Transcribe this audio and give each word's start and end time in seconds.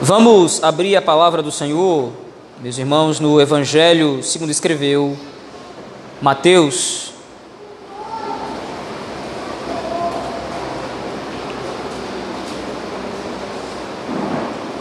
Vamos 0.00 0.62
abrir 0.62 0.94
a 0.94 1.00
palavra 1.00 1.42
do 1.42 1.50
Senhor, 1.50 2.12
meus 2.60 2.76
irmãos, 2.76 3.18
no 3.18 3.40
Evangelho 3.40 4.22
segundo 4.22 4.50
escreveu 4.50 5.16
Mateus. 6.20 7.12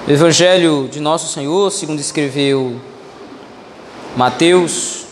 Evangelho 0.05 0.89
de 0.91 0.99
nosso 0.99 1.31
Senhor, 1.31 1.71
segundo 1.71 1.99
escreveu 2.01 2.79
Mateus. 4.17 5.05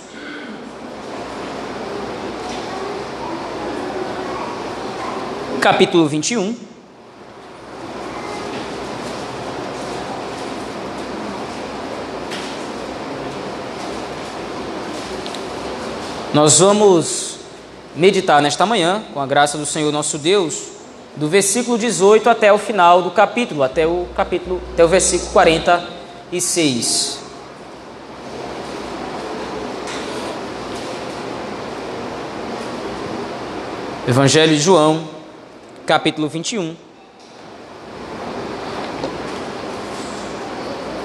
Capítulo 5.62 6.10
21. 6.10 6.73
Nós 16.34 16.60
vamos 16.60 17.36
meditar 17.96 18.42
nesta 18.42 18.66
manhã, 18.66 19.04
com 19.14 19.20
a 19.20 19.26
graça 19.28 19.56
do 19.56 19.68
Senhor 19.68 19.92
nosso 19.92 20.18
Deus, 20.18 20.64
do 21.16 21.28
versículo 21.28 21.78
18 21.78 22.28
até 22.28 22.52
o 22.52 22.58
final 22.58 23.04
do 23.04 23.12
capítulo, 23.12 23.62
até 23.62 23.86
o 23.86 24.08
capítulo, 24.16 24.60
até 24.74 24.84
o 24.84 24.88
versículo 24.88 25.30
46. 25.32 27.20
Evangelho 34.08 34.56
de 34.56 34.60
João, 34.60 35.08
capítulo 35.86 36.28
21. 36.28 36.76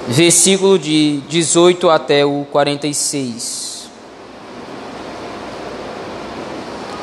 Versículo 0.07 0.79
de 0.79 1.21
18 1.29 1.87
até 1.87 2.25
o 2.25 2.47
46. 2.51 3.78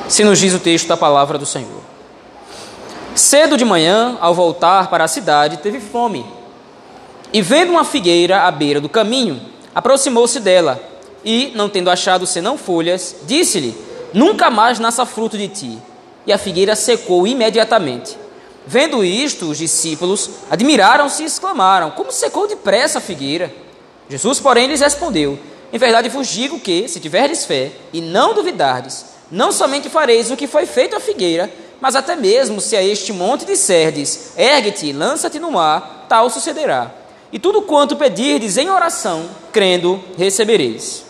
Se 0.08 0.24
nos 0.24 0.38
diz 0.38 0.54
o 0.54 0.60
texto 0.60 0.86
da 0.86 0.96
palavra 0.96 1.36
do 1.36 1.46
Senhor. 1.46 1.80
Cedo 3.14 3.56
de 3.56 3.64
manhã, 3.64 4.18
ao 4.20 4.34
voltar 4.34 4.88
para 4.88 5.04
a 5.04 5.08
cidade, 5.08 5.56
teve 5.56 5.80
fome. 5.80 6.24
E 7.32 7.42
vendo 7.42 7.70
uma 7.70 7.84
figueira 7.84 8.42
à 8.42 8.50
beira 8.50 8.80
do 8.80 8.88
caminho, 8.88 9.40
aproximou-se 9.74 10.38
dela 10.38 10.80
e, 11.24 11.50
não 11.54 11.68
tendo 11.68 11.90
achado 11.90 12.26
senão 12.26 12.56
folhas, 12.58 13.16
disse-lhe: 13.26 13.76
Nunca 14.12 14.50
mais 14.50 14.78
nasça 14.78 15.04
fruto 15.04 15.36
de 15.36 15.48
ti. 15.48 15.78
E 16.26 16.32
a 16.32 16.38
figueira 16.38 16.76
secou 16.76 17.26
imediatamente. 17.26 18.18
Vendo 18.66 19.04
isto, 19.04 19.46
os 19.46 19.58
discípulos 19.58 20.30
admiraram-se 20.50 21.22
e 21.22 21.26
exclamaram: 21.26 21.90
Como 21.90 22.12
secou 22.12 22.46
depressa 22.46 22.98
a 22.98 23.00
figueira? 23.00 23.52
Jesus, 24.08 24.38
porém, 24.38 24.68
lhes 24.68 24.80
respondeu: 24.80 25.38
Em 25.72 25.78
verdade 25.78 26.08
vos 26.08 26.28
digo 26.28 26.60
que, 26.60 26.86
se 26.86 27.00
tiverdes 27.00 27.44
fé 27.44 27.72
e 27.92 28.00
não 28.00 28.34
duvidardes, 28.34 29.15
não 29.30 29.50
somente 29.50 29.88
fareis 29.88 30.30
o 30.30 30.36
que 30.36 30.46
foi 30.46 30.66
feito 30.66 30.96
à 30.96 31.00
figueira, 31.00 31.50
mas 31.80 31.96
até 31.96 32.16
mesmo 32.16 32.60
se 32.60 32.76
a 32.76 32.82
este 32.82 33.12
monte 33.12 33.44
disserdes, 33.44 34.32
ergue-te, 34.36 34.92
lança-te 34.92 35.38
no 35.38 35.50
mar, 35.50 36.06
tal 36.08 36.30
sucederá. 36.30 36.90
E 37.32 37.38
tudo 37.38 37.62
quanto 37.62 37.96
pedirdes 37.96 38.56
em 38.56 38.70
oração, 38.70 39.28
crendo, 39.52 40.02
recebereis. 40.16 41.04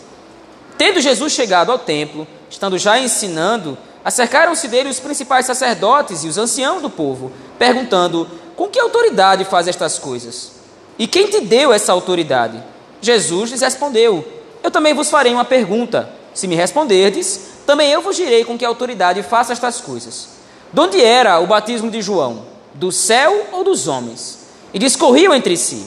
Tendo 0.78 1.00
Jesus 1.00 1.33
chegado 1.33 1.70
ao 1.70 1.78
templo, 1.78 2.27
estando 2.50 2.78
já 2.78 2.98
ensinando, 2.98 3.78
acercaram-se 4.05 4.69
dele 4.69 4.89
os 4.89 5.00
principais 5.00 5.47
sacerdotes 5.47 6.25
e 6.25 6.28
os 6.28 6.39
anciãos 6.39 6.83
do 6.83 6.91
povo, 6.91 7.33
perguntando: 7.59 8.28
Com 8.56 8.69
que 8.69 8.81
autoridade 8.81 9.44
faz 9.44 9.69
estas 9.69 9.98
coisas? 9.98 10.53
E 10.98 11.06
quem 11.06 11.28
te 11.28 11.41
deu 11.41 11.72
essa 11.72 11.92
autoridade? 11.92 12.62
Jesus 13.00 13.50
lhes 13.50 13.61
respondeu: 13.61 14.27
Eu 14.62 14.70
também 14.70 14.94
vos 14.94 15.11
farei 15.11 15.33
uma 15.33 15.44
pergunta. 15.44 16.11
Se 16.34 16.47
me 16.47 16.55
responderdes, 16.55 17.55
também 17.67 17.91
eu 17.91 18.00
vos 18.00 18.17
direi 18.17 18.44
com 18.44 18.56
que 18.56 18.65
autoridade 18.65 19.22
faça 19.22 19.53
estas 19.53 19.81
coisas. 19.81 20.28
De 20.72 20.81
onde 20.81 21.03
era 21.03 21.41
o 21.41 21.47
batismo 21.47 21.91
de 21.91 22.00
João? 22.00 22.44
Do 22.75 22.93
céu 22.93 23.49
ou 23.53 23.65
dos 23.65 23.88
homens? 23.88 24.47
E 24.72 24.78
discorriam 24.78 25.34
entre 25.34 25.56
si. 25.56 25.87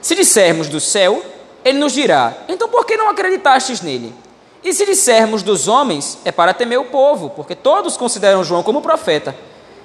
Se 0.00 0.14
dissermos 0.14 0.68
do 0.68 0.80
céu, 0.80 1.22
ele 1.64 1.78
nos 1.78 1.92
dirá: 1.92 2.34
então 2.48 2.68
por 2.68 2.86
que 2.86 2.96
não 2.96 3.08
acreditastes 3.10 3.80
nele? 3.82 4.14
E 4.62 4.72
se 4.72 4.84
dissermos 4.84 5.42
dos 5.42 5.68
homens, 5.68 6.18
é 6.24 6.30
para 6.30 6.52
temer 6.54 6.78
o 6.78 6.84
povo, 6.84 7.30
porque 7.30 7.54
todos 7.54 7.96
consideram 7.96 8.44
João 8.44 8.62
como 8.62 8.82
profeta. 8.82 9.34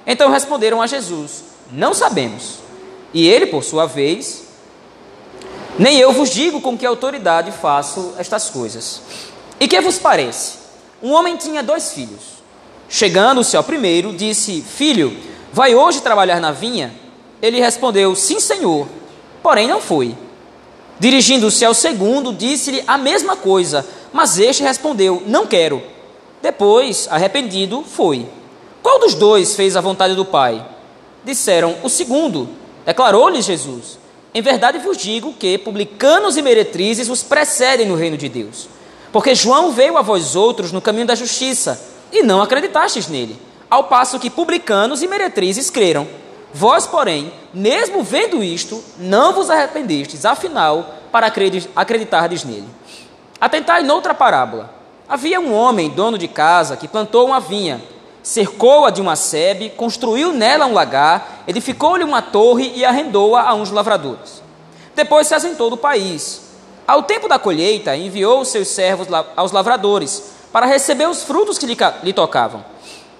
Então 0.06 0.30
responderam 0.30 0.80
a 0.80 0.86
Jesus: 0.86 1.44
Não 1.70 1.92
sabemos. 1.92 2.60
E 3.12 3.26
ele, 3.26 3.46
por 3.46 3.64
sua 3.64 3.86
vez, 3.86 4.44
nem 5.78 5.98
eu 5.98 6.12
vos 6.12 6.30
digo 6.30 6.60
com 6.60 6.76
que 6.76 6.86
autoridade 6.86 7.50
faço 7.52 8.14
estas 8.18 8.50
coisas. 8.50 9.02
E 9.58 9.66
que 9.66 9.80
vos 9.80 9.98
parece? 9.98 10.65
Um 11.02 11.12
homem 11.12 11.36
tinha 11.36 11.62
dois 11.62 11.92
filhos. 11.92 12.36
Chegando-se 12.88 13.56
ao 13.56 13.64
primeiro, 13.64 14.12
disse: 14.12 14.62
Filho, 14.62 15.16
vai 15.52 15.74
hoje 15.74 16.00
trabalhar 16.00 16.40
na 16.40 16.52
vinha? 16.52 16.94
Ele 17.42 17.60
respondeu: 17.60 18.14
Sim, 18.14 18.40
senhor. 18.40 18.86
Porém, 19.42 19.68
não 19.68 19.80
foi. 19.80 20.16
Dirigindo-se 20.98 21.64
ao 21.64 21.74
segundo, 21.74 22.32
disse-lhe 22.32 22.82
a 22.86 22.96
mesma 22.96 23.36
coisa, 23.36 23.86
mas 24.12 24.38
este 24.38 24.62
respondeu: 24.62 25.22
Não 25.26 25.46
quero. 25.46 25.82
Depois, 26.40 27.06
arrependido, 27.10 27.82
foi. 27.82 28.26
Qual 28.82 29.00
dos 29.00 29.14
dois 29.14 29.54
fez 29.54 29.76
a 29.76 29.80
vontade 29.80 30.14
do 30.14 30.24
Pai? 30.24 30.64
Disseram: 31.24 31.76
O 31.82 31.88
segundo. 31.88 32.48
Declarou-lhes 32.86 33.44
Jesus: 33.44 33.98
Em 34.32 34.40
verdade 34.40 34.78
vos 34.78 34.96
digo 34.96 35.34
que 35.34 35.58
publicanos 35.58 36.36
e 36.36 36.42
meretrizes 36.42 37.08
os 37.08 37.22
precedem 37.22 37.86
no 37.86 37.96
reino 37.96 38.16
de 38.16 38.28
Deus. 38.28 38.68
Porque 39.16 39.34
João 39.34 39.72
veio 39.72 39.96
a 39.96 40.02
vós 40.02 40.36
outros 40.36 40.72
no 40.72 40.82
caminho 40.82 41.06
da 41.06 41.14
justiça, 41.14 41.80
e 42.12 42.22
não 42.22 42.42
acreditastes 42.42 43.08
nele, 43.08 43.40
ao 43.70 43.84
passo 43.84 44.18
que 44.18 44.28
publicanos 44.28 45.02
e 45.02 45.08
meretrizes 45.08 45.70
creram. 45.70 46.06
Vós, 46.52 46.86
porém, 46.86 47.32
mesmo 47.54 48.02
vendo 48.02 48.44
isto, 48.44 48.84
não 48.98 49.32
vos 49.32 49.48
arrependestes, 49.48 50.26
afinal, 50.26 50.96
para 51.10 51.32
acreditardes 51.74 52.44
nele. 52.44 52.68
Atentai 53.40 53.82
noutra 53.82 54.12
parábola. 54.12 54.70
Havia 55.08 55.40
um 55.40 55.54
homem, 55.54 55.88
dono 55.88 56.18
de 56.18 56.28
casa, 56.28 56.76
que 56.76 56.86
plantou 56.86 57.24
uma 57.24 57.40
vinha, 57.40 57.82
cercou-a 58.22 58.90
de 58.90 59.00
uma 59.00 59.16
sebe, 59.16 59.70
construiu 59.70 60.34
nela 60.34 60.66
um 60.66 60.74
lagar, 60.74 61.42
edificou-lhe 61.48 62.04
uma 62.04 62.20
torre 62.20 62.70
e 62.76 62.84
arrendou-a 62.84 63.40
a 63.48 63.54
uns 63.54 63.70
lavradores. 63.70 64.42
Depois 64.94 65.26
se 65.26 65.34
assentou 65.34 65.70
do 65.70 65.76
país 65.78 66.44
ao 66.86 67.02
tempo 67.02 67.28
da 67.28 67.38
colheita, 67.38 67.96
enviou 67.96 68.40
os 68.40 68.48
seus 68.48 68.68
servos 68.68 69.08
aos 69.36 69.52
lavradores 69.52 70.34
para 70.52 70.66
receber 70.66 71.08
os 71.08 71.24
frutos 71.24 71.58
que 71.58 71.66
lhe 71.66 72.12
tocavam. 72.12 72.64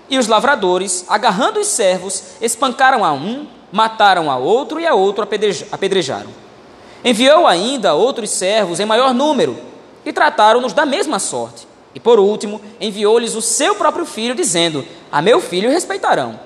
E 0.09 0.19
os 0.19 0.28
lavradores, 0.28 1.04
agarrando 1.09 1.60
os 1.60 1.66
servos, 1.66 2.22
espancaram 2.41 3.05
a 3.05 3.12
um, 3.12 3.47
mataram 3.72 4.31
a 4.31 4.37
outro 4.37 4.78
e 4.78 4.87
a 4.87 4.94
outro 4.94 5.26
apedrejaram. 5.72 6.31
Enviou 7.05 7.47
ainda 7.47 7.94
outros 7.94 8.31
servos 8.31 8.78
em 8.78 8.87
maior 8.87 9.12
número 9.12 9.56
e 10.05 10.12
trataram-nos 10.12 10.72
da 10.72 10.87
mesma 10.87 11.19
sorte. 11.19 11.66
E 11.94 12.00
por 12.00 12.21
último, 12.21 12.60
enviou-lhes 12.81 13.34
o 13.34 13.43
seu 13.43 13.75
próprio 13.75 14.06
filho, 14.06 14.34
dizendo: 14.34 14.84
A 15.10 15.21
meu 15.21 15.41
filho 15.41 15.71
respeitarão. 15.71 16.38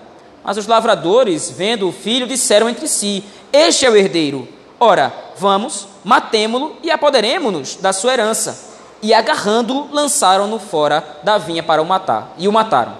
Mas 0.42 0.56
os 0.56 0.66
lavradores, 0.66 1.50
vendo 1.50 1.88
o 1.88 1.92
filho, 1.92 2.26
disseram 2.26 2.68
entre 2.68 2.88
si: 2.88 3.24
Este 3.52 3.84
é 3.84 3.90
o 3.90 3.96
herdeiro. 3.96 4.48
Ora, 4.82 5.12
vamos, 5.36 5.86
matemo-lo 6.02 6.74
e 6.82 6.90
apoderemo-nos 6.90 7.76
da 7.76 7.92
sua 7.92 8.14
herança. 8.14 8.70
E 9.02 9.12
agarrando-o, 9.12 9.94
lançaram-no 9.94 10.58
fora 10.58 11.20
da 11.22 11.36
vinha 11.36 11.62
para 11.62 11.82
o 11.82 11.86
matar, 11.86 12.34
e 12.38 12.48
o 12.48 12.52
mataram. 12.52 12.96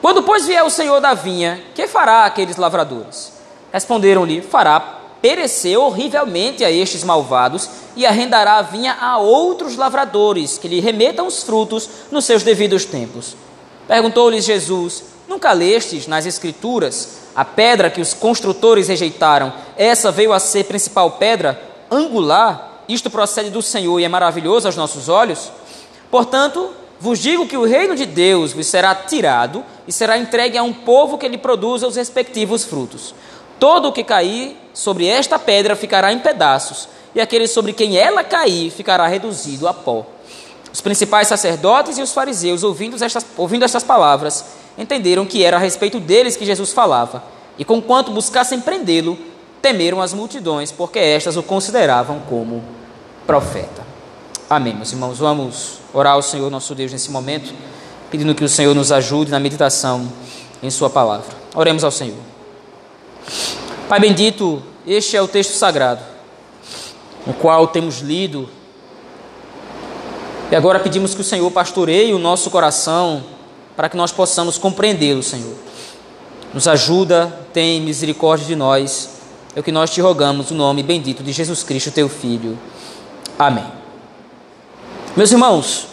Quando, 0.00 0.22
pois, 0.22 0.46
vier 0.46 0.64
o 0.64 0.70
senhor 0.70 0.98
da 0.98 1.12
vinha, 1.12 1.62
que 1.74 1.86
fará 1.86 2.24
aqueles 2.24 2.56
lavradores? 2.56 3.34
Responderam-lhe: 3.70 4.40
Fará 4.40 4.80
perecer 5.20 5.78
horrivelmente 5.78 6.64
a 6.64 6.70
estes 6.70 7.04
malvados 7.04 7.68
e 7.94 8.06
arrendará 8.06 8.54
a 8.54 8.62
vinha 8.62 8.96
a 8.98 9.18
outros 9.18 9.76
lavradores, 9.76 10.56
que 10.56 10.68
lhe 10.68 10.80
remetam 10.80 11.26
os 11.26 11.42
frutos 11.42 11.88
nos 12.10 12.24
seus 12.24 12.42
devidos 12.42 12.86
tempos. 12.86 13.36
Perguntou-lhes 13.86 14.44
Jesus: 14.44 15.04
Nunca 15.32 15.50
lestes 15.54 16.06
nas 16.06 16.26
Escrituras 16.26 17.22
a 17.34 17.42
pedra 17.42 17.88
que 17.88 18.02
os 18.02 18.12
construtores 18.12 18.88
rejeitaram? 18.88 19.50
Essa 19.78 20.12
veio 20.12 20.30
a 20.30 20.38
ser 20.38 20.64
principal 20.64 21.12
pedra 21.12 21.58
angular, 21.90 22.82
isto 22.86 23.08
procede 23.08 23.48
do 23.48 23.62
Senhor 23.62 23.98
e 23.98 24.04
é 24.04 24.08
maravilhoso 24.10 24.68
aos 24.68 24.76
nossos 24.76 25.08
olhos? 25.08 25.50
Portanto, 26.10 26.68
vos 27.00 27.18
digo 27.18 27.48
que 27.48 27.56
o 27.56 27.64
reino 27.64 27.96
de 27.96 28.04
Deus 28.04 28.52
vos 28.52 28.66
será 28.66 28.94
tirado 28.94 29.64
e 29.88 29.92
será 29.92 30.18
entregue 30.18 30.58
a 30.58 30.62
um 30.62 30.74
povo 30.74 31.16
que 31.16 31.26
lhe 31.26 31.38
produza 31.38 31.88
os 31.88 31.96
respectivos 31.96 32.64
frutos. 32.64 33.14
Todo 33.58 33.88
o 33.88 33.92
que 33.92 34.04
cair 34.04 34.54
sobre 34.74 35.06
esta 35.06 35.38
pedra 35.38 35.74
ficará 35.74 36.12
em 36.12 36.18
pedaços, 36.18 36.86
e 37.14 37.22
aquele 37.22 37.48
sobre 37.48 37.72
quem 37.72 37.96
ela 37.96 38.22
cair 38.22 38.70
ficará 38.70 39.06
reduzido 39.06 39.66
a 39.66 39.72
pó. 39.72 40.04
Os 40.70 40.82
principais 40.82 41.28
sacerdotes 41.28 41.96
e 41.96 42.02
os 42.02 42.12
fariseus, 42.12 42.62
ouvindo 42.62 43.02
estas, 43.02 43.24
ouvindo 43.38 43.64
estas 43.64 43.82
palavras, 43.82 44.60
entenderam 44.76 45.26
que 45.26 45.44
era 45.44 45.56
a 45.56 45.60
respeito 45.60 46.00
deles 46.00 46.36
que 46.36 46.44
Jesus 46.44 46.72
falava, 46.72 47.22
e 47.58 47.64
conquanto 47.64 48.10
buscassem 48.10 48.60
prendê-lo, 48.60 49.18
temeram 49.60 50.00
as 50.00 50.12
multidões, 50.12 50.72
porque 50.72 50.98
estas 50.98 51.36
o 51.36 51.42
consideravam 51.42 52.20
como 52.20 52.62
profeta. 53.26 53.86
Amém, 54.50 54.74
meus 54.74 54.92
irmãos. 54.92 55.18
Vamos 55.18 55.78
orar 55.94 56.14
ao 56.14 56.22
Senhor 56.22 56.50
nosso 56.50 56.74
Deus 56.74 56.92
nesse 56.92 57.10
momento, 57.10 57.54
pedindo 58.10 58.34
que 58.34 58.44
o 58.44 58.48
Senhor 58.48 58.74
nos 58.74 58.90
ajude 58.90 59.30
na 59.30 59.38
meditação 59.38 60.10
em 60.62 60.70
Sua 60.70 60.90
palavra. 60.90 61.36
Oremos 61.54 61.84
ao 61.84 61.90
Senhor. 61.90 62.18
Pai 63.88 64.00
bendito, 64.00 64.62
este 64.86 65.16
é 65.16 65.22
o 65.22 65.28
texto 65.28 65.52
sagrado, 65.52 66.02
no 67.26 67.34
qual 67.34 67.68
temos 67.68 68.00
lido, 68.00 68.48
e 70.50 70.56
agora 70.56 70.78
pedimos 70.78 71.14
que 71.14 71.20
o 71.22 71.24
Senhor 71.24 71.50
pastoreie 71.50 72.12
o 72.12 72.18
nosso 72.18 72.50
coração 72.50 73.24
para 73.82 73.88
que 73.88 73.96
nós 73.96 74.12
possamos 74.12 74.58
compreendê-lo, 74.58 75.24
Senhor. 75.24 75.56
Nos 76.54 76.68
ajuda, 76.68 77.36
tem 77.52 77.80
misericórdia 77.80 78.46
de 78.46 78.54
nós. 78.54 79.08
É 79.56 79.58
o 79.58 79.62
que 79.64 79.72
nós 79.72 79.90
te 79.90 80.00
rogamos, 80.00 80.52
no 80.52 80.56
nome 80.56 80.84
bendito 80.84 81.20
de 81.20 81.32
Jesus 81.32 81.64
Cristo, 81.64 81.90
teu 81.90 82.08
Filho. 82.08 82.56
Amém. 83.36 83.64
Meus 85.16 85.32
irmãos, 85.32 85.88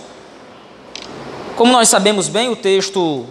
como 1.55 1.71
nós 1.71 1.89
sabemos 1.89 2.27
bem, 2.27 2.49
o 2.49 2.55
texto 2.55 3.25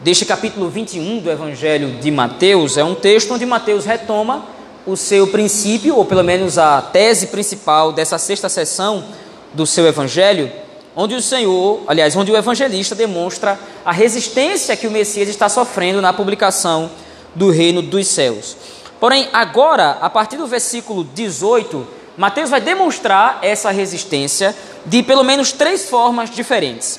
deste 0.00 0.24
capítulo 0.24 0.70
21 0.70 1.18
do 1.18 1.30
Evangelho 1.30 2.00
de 2.00 2.10
Mateus 2.10 2.78
é 2.78 2.84
um 2.84 2.94
texto 2.94 3.34
onde 3.34 3.44
Mateus 3.44 3.84
retoma 3.84 4.46
o 4.86 4.96
seu 4.96 5.26
princípio, 5.26 5.94
ou 5.94 6.06
pelo 6.06 6.24
menos 6.24 6.56
a 6.56 6.80
tese 6.80 7.26
principal 7.26 7.92
dessa 7.92 8.16
sexta 8.16 8.48
sessão 8.48 9.04
do 9.52 9.66
seu 9.66 9.86
Evangelho 9.86 10.50
onde 11.00 11.14
o 11.14 11.22
Senhor, 11.22 11.80
aliás, 11.86 12.16
onde 12.16 12.32
o 12.32 12.36
evangelista 12.36 12.92
demonstra 12.92 13.56
a 13.84 13.92
resistência 13.92 14.76
que 14.76 14.88
o 14.88 14.90
Messias 14.90 15.28
está 15.28 15.48
sofrendo 15.48 16.02
na 16.02 16.12
publicação 16.12 16.90
do 17.36 17.52
reino 17.52 17.80
dos 17.80 18.08
céus. 18.08 18.56
Porém, 18.98 19.28
agora, 19.32 19.98
a 20.00 20.10
partir 20.10 20.36
do 20.36 20.48
versículo 20.48 21.04
18, 21.04 21.86
Mateus 22.16 22.50
vai 22.50 22.60
demonstrar 22.60 23.38
essa 23.42 23.70
resistência 23.70 24.56
de 24.84 25.00
pelo 25.04 25.22
menos 25.22 25.52
três 25.52 25.88
formas 25.88 26.30
diferentes. 26.30 26.98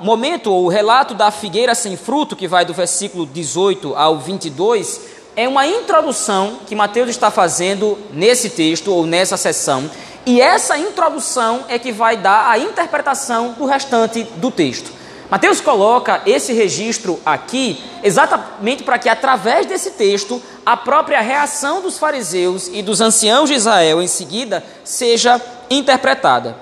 O 0.00 0.04
momento, 0.04 0.50
o 0.52 0.66
relato 0.66 1.14
da 1.14 1.30
figueira 1.30 1.76
sem 1.76 1.96
fruto, 1.96 2.34
que 2.34 2.48
vai 2.48 2.64
do 2.64 2.74
versículo 2.74 3.26
18 3.26 3.94
ao 3.94 4.18
22, 4.18 5.00
é 5.36 5.46
uma 5.46 5.68
introdução 5.68 6.58
que 6.66 6.74
Mateus 6.74 7.10
está 7.10 7.30
fazendo 7.30 7.96
nesse 8.12 8.50
texto 8.50 8.92
ou 8.92 9.06
nessa 9.06 9.36
sessão 9.36 9.88
e 10.24 10.40
essa 10.40 10.78
introdução 10.78 11.64
é 11.68 11.78
que 11.78 11.90
vai 11.90 12.16
dar 12.16 12.50
a 12.50 12.58
interpretação 12.58 13.52
do 13.52 13.64
restante 13.64 14.22
do 14.36 14.50
texto. 14.50 14.92
Mateus 15.28 15.60
coloca 15.60 16.20
esse 16.26 16.52
registro 16.52 17.18
aqui 17.24 17.82
exatamente 18.02 18.82
para 18.82 18.98
que, 18.98 19.08
através 19.08 19.64
desse 19.64 19.92
texto, 19.92 20.42
a 20.64 20.76
própria 20.76 21.20
reação 21.20 21.80
dos 21.80 21.98
fariseus 21.98 22.68
e 22.68 22.82
dos 22.82 23.00
anciãos 23.00 23.48
de 23.48 23.56
Israel 23.56 24.02
em 24.02 24.06
seguida 24.06 24.62
seja 24.84 25.40
interpretada. 25.70 26.54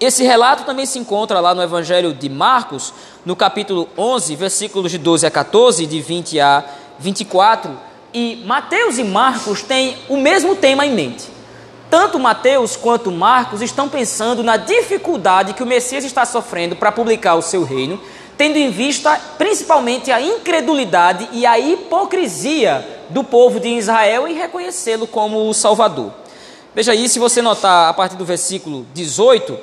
Esse 0.00 0.22
relato 0.22 0.62
também 0.62 0.86
se 0.86 0.98
encontra 0.98 1.40
lá 1.40 1.52
no 1.54 1.62
Evangelho 1.62 2.14
de 2.14 2.28
Marcos, 2.28 2.94
no 3.24 3.34
capítulo 3.34 3.88
11, 3.98 4.36
versículos 4.36 4.92
de 4.92 4.98
12 4.98 5.26
a 5.26 5.30
14, 5.30 5.84
de 5.84 6.00
20 6.00 6.38
a 6.38 6.64
24. 7.00 7.76
E 8.14 8.44
Mateus 8.46 8.96
e 8.96 9.04
Marcos 9.04 9.62
têm 9.62 9.98
o 10.08 10.16
mesmo 10.16 10.54
tema 10.54 10.86
em 10.86 10.94
mente. 10.94 11.37
Tanto 11.90 12.18
Mateus 12.18 12.76
quanto 12.76 13.10
Marcos 13.10 13.62
estão 13.62 13.88
pensando 13.88 14.42
na 14.42 14.58
dificuldade 14.58 15.54
que 15.54 15.62
o 15.62 15.66
Messias 15.66 16.04
está 16.04 16.26
sofrendo 16.26 16.76
para 16.76 16.92
publicar 16.92 17.34
o 17.34 17.42
seu 17.42 17.64
reino, 17.64 17.98
tendo 18.36 18.56
em 18.56 18.70
vista 18.70 19.18
principalmente 19.38 20.12
a 20.12 20.20
incredulidade 20.20 21.28
e 21.32 21.46
a 21.46 21.58
hipocrisia 21.58 22.86
do 23.08 23.24
povo 23.24 23.58
de 23.58 23.68
Israel 23.68 24.28
em 24.28 24.34
reconhecê-lo 24.34 25.06
como 25.06 25.48
o 25.48 25.54
Salvador. 25.54 26.12
Veja 26.74 26.92
aí, 26.92 27.08
se 27.08 27.18
você 27.18 27.40
notar 27.40 27.88
a 27.88 27.94
partir 27.94 28.16
do 28.16 28.24
versículo 28.24 28.86
18, 28.92 29.58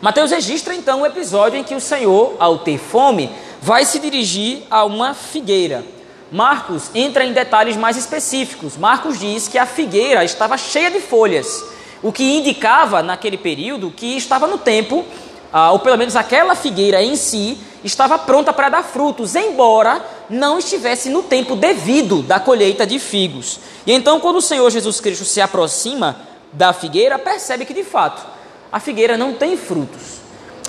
Mateus 0.00 0.30
registra 0.30 0.74
então 0.74 1.00
um 1.00 1.06
episódio 1.06 1.58
em 1.58 1.64
que 1.64 1.74
o 1.74 1.80
Senhor, 1.80 2.36
ao 2.38 2.58
ter 2.58 2.78
fome, 2.78 3.30
vai 3.60 3.84
se 3.84 3.98
dirigir 3.98 4.62
a 4.70 4.84
uma 4.84 5.12
figueira. 5.12 5.95
Marcos 6.30 6.90
entra 6.94 7.24
em 7.24 7.32
detalhes 7.32 7.76
mais 7.76 7.96
específicos. 7.96 8.76
Marcos 8.76 9.18
diz 9.18 9.46
que 9.46 9.58
a 9.58 9.66
figueira 9.66 10.24
estava 10.24 10.56
cheia 10.56 10.90
de 10.90 11.00
folhas, 11.00 11.64
o 12.02 12.12
que 12.12 12.36
indicava 12.36 13.02
naquele 13.02 13.38
período 13.38 13.90
que 13.90 14.16
estava 14.16 14.46
no 14.46 14.58
tempo, 14.58 15.04
ah, 15.52 15.70
ou 15.70 15.78
pelo 15.78 15.96
menos 15.96 16.16
aquela 16.16 16.54
figueira 16.54 17.02
em 17.02 17.16
si, 17.16 17.58
estava 17.84 18.18
pronta 18.18 18.52
para 18.52 18.68
dar 18.68 18.82
frutos, 18.82 19.36
embora 19.36 20.04
não 20.28 20.58
estivesse 20.58 21.08
no 21.08 21.22
tempo 21.22 21.54
devido 21.54 22.22
da 22.22 22.40
colheita 22.40 22.84
de 22.84 22.98
figos. 22.98 23.60
E 23.86 23.92
então, 23.92 24.18
quando 24.18 24.36
o 24.36 24.42
Senhor 24.42 24.68
Jesus 24.70 25.00
Cristo 25.00 25.24
se 25.24 25.40
aproxima 25.40 26.16
da 26.52 26.72
figueira, 26.72 27.18
percebe 27.18 27.64
que 27.64 27.74
de 27.74 27.84
fato 27.84 28.26
a 28.72 28.80
figueira 28.80 29.16
não 29.16 29.32
tem 29.32 29.56
frutos. 29.56 30.20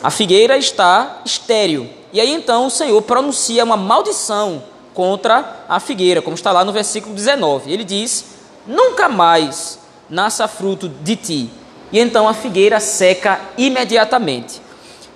A 0.03 0.11
figueira 0.11 0.57
está 0.57 1.21
estéril. 1.25 1.89
E 2.13 2.21
aí 2.21 2.31
então 2.31 2.67
o 2.67 2.69
Senhor 2.69 3.01
pronuncia 3.01 3.63
uma 3.63 3.75
maldição 3.75 4.61
contra 4.97 5.57
a 5.69 5.79
figueira, 5.79 6.23
como 6.23 6.33
está 6.33 6.51
lá 6.51 6.65
no 6.65 6.73
versículo 6.73 7.13
19. 7.13 7.71
Ele 7.71 7.83
diz: 7.83 8.25
Nunca 8.65 9.07
mais 9.07 9.77
nasça 10.09 10.47
fruto 10.47 10.89
de 10.89 11.15
ti. 11.15 11.49
E 11.91 11.99
então 11.99 12.27
a 12.27 12.33
figueira 12.33 12.79
seca 12.79 13.39
imediatamente. 13.59 14.59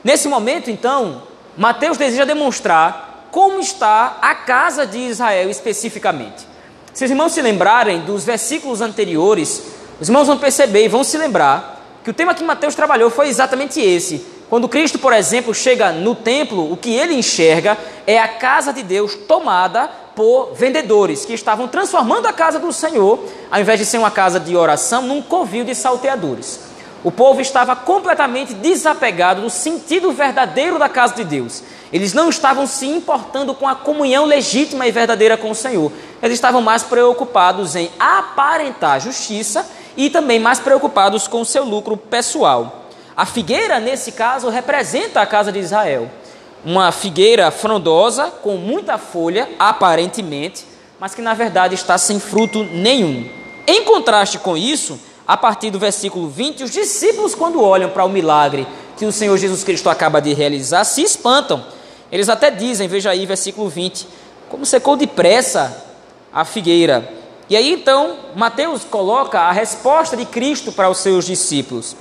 Nesse 0.04 0.28
momento, 0.28 0.69
então, 0.69 1.24
Mateus 1.57 1.98
deseja 1.98 2.25
demonstrar 2.25 3.28
como 3.31 3.60
está 3.60 4.19
a 4.22 4.36
casa 4.36 4.86
de 4.86 5.00
Israel 5.00 5.50
especificamente. 5.50 6.45
Se 6.94 7.04
os 7.04 7.10
irmãos 7.10 7.31
se 7.31 7.42
lembrarem 7.42 8.01
dos 8.01 8.24
versículos 8.24 8.81
anteriores, 8.81 9.63
os 10.00 10.07
irmãos 10.07 10.27
vão 10.27 10.38
perceber 10.38 10.86
e 10.86 10.89
vão 10.89 11.04
se 11.04 11.18
lembrar 11.18 11.81
que 12.04 12.12
o 12.12 12.13
tema 12.13 12.36
que 12.36 12.44
Mateus 12.44 12.75
trabalhou 12.75 13.10
foi 13.10 13.30
exatamente 13.30 13.81
esse: 13.81 14.24
quando 14.51 14.68
Cristo, 14.68 15.00
por 15.00 15.13
exemplo, 15.13 15.56
chega 15.56 15.94
no 15.94 16.13
templo, 16.13 16.74
o 16.74 16.75
que 16.75 16.94
ele 16.94 17.15
enxerga 17.15 17.77
é 18.06 18.19
a 18.19 18.27
casa 18.27 18.74
de 18.74 18.83
Deus 18.83 19.15
tomada 19.15 19.89
por 20.13 20.51
vendedores 20.53 21.24
que 21.24 21.31
estavam 21.31 21.69
transformando 21.69 22.25
a 22.25 22.33
casa 22.33 22.59
do 22.59 22.74
Senhor, 22.74 23.18
ao 23.50 23.62
invés 23.62 23.80
de 23.80 23.86
ser 23.86 23.98
uma 23.98 24.12
casa 24.12 24.42
de 24.42 24.53
oração, 24.53 25.03
num 25.03 25.21
covil 25.21 25.63
de 25.63 25.74
salteadores. 25.74 26.59
O 27.01 27.09
povo 27.09 27.39
estava 27.39 27.77
completamente 27.77 28.53
desapegado 28.53 29.39
do 29.39 29.50
sentido 29.50 30.12
verdadeiro 30.12 30.77
da 30.77 30.89
casa 30.89 31.15
de 31.15 31.24
Deus. 31.24 31.63
Eles 31.94 32.12
não 32.12 32.27
estavam 32.27 32.68
se 32.68 32.86
importando 32.86 33.53
com 33.53 33.69
a 33.69 33.74
comunhão 33.74 34.25
legítima 34.25 34.86
e 34.86 34.92
verdadeira 34.92 35.38
com 35.38 35.51
o 35.51 35.56
Senhor. 35.56 35.94
Eles 36.21 36.36
estavam 36.36 36.62
mais 36.62 36.83
preocupados 36.83 37.77
em 37.77 37.89
aparentar 37.98 39.00
justiça 39.00 39.65
e 39.95 40.09
também 40.09 40.41
mais 40.41 40.60
preocupados 40.60 41.25
com 41.25 41.39
o 41.39 41.46
seu 41.46 41.63
lucro 41.63 41.96
pessoal. 41.96 42.81
A 43.15 43.25
figueira, 43.25 43.80
nesse 43.80 44.12
caso, 44.13 44.50
representa 44.50 45.22
a 45.22 45.25
casa 45.25 45.51
de 45.51 45.60
Israel. 45.60 46.10
Uma 46.63 46.91
figueira 46.91 47.51
frondosa, 47.51 48.27
com 48.27 48.56
muita 48.56 48.98
folha, 48.98 49.50
aparentemente, 49.60 50.65
mas 51.00 51.13
que 51.15 51.22
na 51.22 51.34
verdade 51.34 51.75
está 51.75 51.98
sem 51.98 52.20
fruto 52.20 52.63
nenhum. 52.63 53.27
Em 53.68 53.84
contraste 53.84 54.38
com 54.39 54.56
isso, 54.56 55.00
a 55.27 55.36
partir 55.36 55.72
do 55.72 55.80
versículo 55.80 56.30
20, 56.30 56.63
os 56.63 56.72
discípulos, 56.72 57.36
quando 57.36 57.62
olham 57.62 57.89
para 57.89 58.06
o 58.06 58.10
milagre 58.10 58.68
que 58.98 59.06
o 59.06 59.12
Senhor 59.12 59.36
Jesus 59.38 59.63
Cristo 59.63 59.89
acaba 59.89 60.22
de 60.22 60.34
realizar, 60.34 60.84
se 60.84 61.01
espantam. 61.01 61.65
Eles 62.12 62.30
até 62.30 62.51
dizem, 62.51 62.88
veja 62.88 63.10
aí, 63.10 63.25
versículo 63.25 63.68
20, 63.68 64.08
como 64.50 64.65
secou 64.65 64.96
depressa 64.96 65.86
a 66.32 66.46
figueira. 66.46 67.10
E 67.50 67.56
aí 67.56 67.74
então, 67.74 68.18
Mateus 68.36 68.84
coloca 68.84 69.39
a 69.39 69.51
resposta 69.51 70.15
de 70.15 70.25
Cristo 70.25 70.72
para 70.72 70.89
os 70.89 71.00
seus 71.00 71.25
discípulos. 71.25 71.96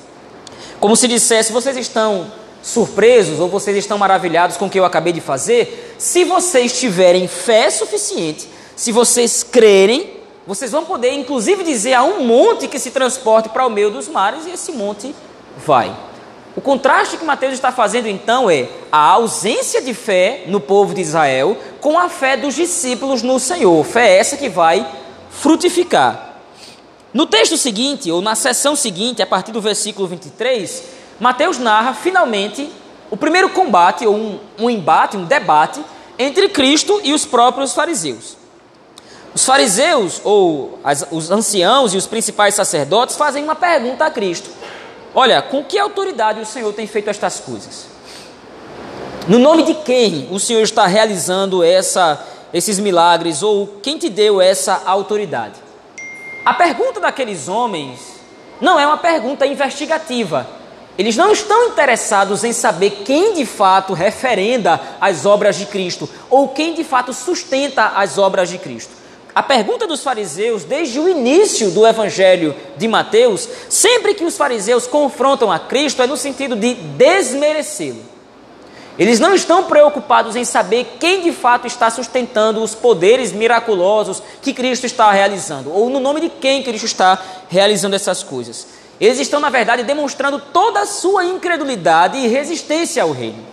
Como 0.81 0.97
se 0.97 1.07
dissesse: 1.07 1.53
vocês 1.53 1.77
estão 1.77 2.33
surpresos 2.63 3.39
ou 3.39 3.49
vocês 3.49 3.77
estão 3.77 3.99
maravilhados 3.99 4.57
com 4.57 4.67
o 4.67 4.71
que 4.71 4.79
eu 4.79 4.85
acabei 4.85 5.13
de 5.13 5.21
fazer? 5.21 5.95
Se 5.99 6.25
vocês 6.25 6.79
tiverem 6.79 7.29
fé 7.29 7.71
suficiente, 7.71 8.49
se 8.75 8.91
vocês 8.91 9.43
crerem, 9.43 10.11
vocês 10.47 10.73
vão 10.73 10.85
poder 10.85 11.13
inclusive 11.13 11.63
dizer 11.63 11.95
a 11.95 12.03
um 12.03 12.25
monte 12.25 12.67
que 12.67 12.79
se 12.79 12.91
transporte 12.91 13.51
para 13.51 13.67
o 13.67 13.71
meio 13.71 13.91
dos 13.91 14.09
mares 14.09 14.47
e 14.47 14.51
esse 14.51 14.73
monte 14.73 15.15
vai. 15.65 15.95
O 16.57 16.61
contraste 16.61 17.17
que 17.17 17.25
Mateus 17.25 17.53
está 17.53 17.71
fazendo 17.71 18.09
então 18.09 18.51
é 18.51 18.69
a 18.91 19.11
ausência 19.11 19.81
de 19.81 19.95
fé 19.95 20.45
no 20.47 20.61
povo 20.61 20.95
de 20.95 21.01
Israel 21.01 21.57
com 21.81 21.99
a 21.99 22.09
fé 22.09 22.37
dos 22.37 22.55
discípulos 22.55 23.23
no 23.23 23.39
Senhor. 23.39 23.85
Fé 23.85 24.19
essa 24.19 24.37
que 24.37 24.49
vai 24.49 24.87
frutificar. 25.31 26.30
No 27.13 27.27
texto 27.27 27.57
seguinte, 27.57 28.11
ou 28.11 28.23
na 28.23 28.37
sessão 28.37 28.77
seguinte, 28.77 29.21
a 29.21 29.27
partir 29.27 29.51
do 29.51 29.61
versículo 29.61 30.07
23, 30.07 30.85
Mateus 31.19 31.59
narra 31.59 31.93
finalmente 31.93 32.71
o 33.11 33.17
primeiro 33.17 33.51
combate, 33.51 34.07
ou 34.07 34.15
um, 34.15 34.39
um 34.59 34.71
embate, 34.71 35.17
um 35.17 35.25
debate, 35.25 35.85
entre 36.17 36.49
Cristo 36.49 37.01
e 37.03 37.13
os 37.13 37.27
próprios 37.27 37.75
fariseus. 37.75 38.37
Os 39.35 39.45
fariseus, 39.45 40.21
ou 40.23 40.79
as, 40.85 41.05
os 41.11 41.31
anciãos 41.31 41.95
e 41.95 41.97
os 41.97 42.07
principais 42.07 42.55
sacerdotes, 42.55 43.17
fazem 43.17 43.43
uma 43.43 43.57
pergunta 43.57 44.05
a 44.05 44.11
Cristo: 44.11 44.51
Olha, 45.13 45.43
com 45.43 45.65
que 45.65 45.79
autoridade 45.79 46.41
o 46.41 46.47
Senhor 46.47 46.73
tem 46.73 46.87
feito 46.87 47.11
estas 47.11 47.41
coisas? 47.41 47.87
No 49.27 49.39
nome 49.39 49.65
de 49.65 49.75
quem 49.75 50.29
o 50.31 50.39
Senhor 50.39 50.63
está 50.63 50.87
realizando 50.87 51.63
essa, 51.63 52.25
esses 52.53 52.79
milagres 52.79 53.43
ou 53.43 53.67
quem 53.83 53.99
te 53.99 54.09
deu 54.09 54.41
essa 54.41 54.83
autoridade? 54.87 55.70
A 56.51 56.55
pergunta 56.55 56.99
daqueles 56.99 57.47
homens 57.47 58.01
não 58.61 58.81
é 58.81 58.85
uma 58.85 58.97
pergunta 58.97 59.47
investigativa. 59.47 60.49
Eles 60.99 61.17
não 61.17 61.31
estão 61.31 61.69
interessados 61.69 62.43
em 62.43 62.53
saber 62.53 63.05
quem 63.05 63.35
de 63.35 63.47
fato 63.47 63.93
referenda 63.95 64.81
as 65.01 65.25
obras 65.25 65.55
de 65.55 65.67
Cristo 65.67 66.11
ou 66.29 66.49
quem 66.49 66.75
de 66.75 66.83
fato 66.83 67.13
sustenta 67.13 67.93
as 67.95 68.19
obras 68.19 68.49
de 68.49 68.59
Cristo. 68.59 68.93
A 69.33 69.45
pergunta 69.45 69.87
dos 69.87 70.03
fariseus, 70.03 70.65
desde 70.65 70.99
o 70.99 71.09
início 71.09 71.71
do 71.71 71.87
evangelho 71.87 72.57
de 72.77 72.89
Mateus, 72.89 73.49
sempre 73.69 74.13
que 74.13 74.25
os 74.25 74.37
fariseus 74.37 74.89
confrontam 74.89 75.53
a 75.53 75.59
Cristo, 75.61 76.03
é 76.03 76.07
no 76.09 76.17
sentido 76.17 76.57
de 76.57 76.75
desmerecê-lo. 76.75 78.10
Eles 79.01 79.19
não 79.19 79.35
estão 79.35 79.65
preocupados 79.65 80.37
em 80.37 80.45
saber 80.45 80.99
quem 81.01 81.23
de 81.23 81.33
fato 81.33 81.67
está 81.67 81.91
sustentando 81.91 82.63
os 82.63 82.75
poderes 82.75 83.33
miraculosos 83.33 84.23
que 84.41 84.55
Cristo 84.55 84.87
está 84.87 85.11
realizando, 85.11 85.73
ou 85.73 85.91
no 85.91 85.99
nome 85.99 86.21
de 86.21 86.29
quem 86.29 86.63
Cristo 86.63 86.85
está 86.85 87.19
realizando 87.49 87.97
essas 87.97 88.23
coisas. 88.23 88.67
Eles 89.01 89.19
estão, 89.19 89.41
na 89.41 89.49
verdade, 89.49 89.83
demonstrando 89.83 90.39
toda 90.39 90.81
a 90.81 90.87
sua 90.87 91.25
incredulidade 91.25 92.19
e 92.19 92.29
resistência 92.29 93.03
ao 93.03 93.11
reino. 93.11 93.45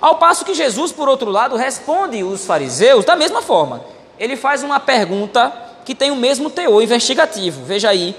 Ao 0.00 0.16
passo 0.16 0.44
que 0.44 0.52
Jesus, 0.52 0.92
por 0.92 1.08
outro 1.08 1.30
lado, 1.30 1.56
responde 1.56 2.22
os 2.22 2.44
fariseus 2.44 3.04
da 3.04 3.16
mesma 3.16 3.40
forma 3.40 3.82
ele 4.18 4.36
faz 4.36 4.62
uma 4.62 4.80
pergunta 4.80 5.52
que 5.84 5.94
tem 5.94 6.10
o 6.10 6.16
mesmo 6.16 6.50
teor 6.50 6.82
investigativo. 6.82 7.64
Veja 7.64 7.88
aí, 7.88 8.16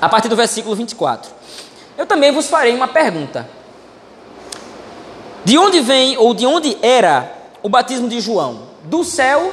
a 0.00 0.08
partir 0.08 0.28
do 0.28 0.36
versículo 0.36 0.74
24. 0.74 1.30
Eu 1.96 2.06
também 2.06 2.30
vos 2.30 2.48
farei 2.48 2.74
uma 2.74 2.88
pergunta. 2.88 3.48
De 5.44 5.56
onde 5.56 5.80
vem 5.80 6.16
ou 6.16 6.34
de 6.34 6.46
onde 6.46 6.76
era 6.82 7.32
o 7.62 7.68
batismo 7.68 8.08
de 8.08 8.20
João? 8.20 8.68
Do 8.84 9.04
céu 9.04 9.52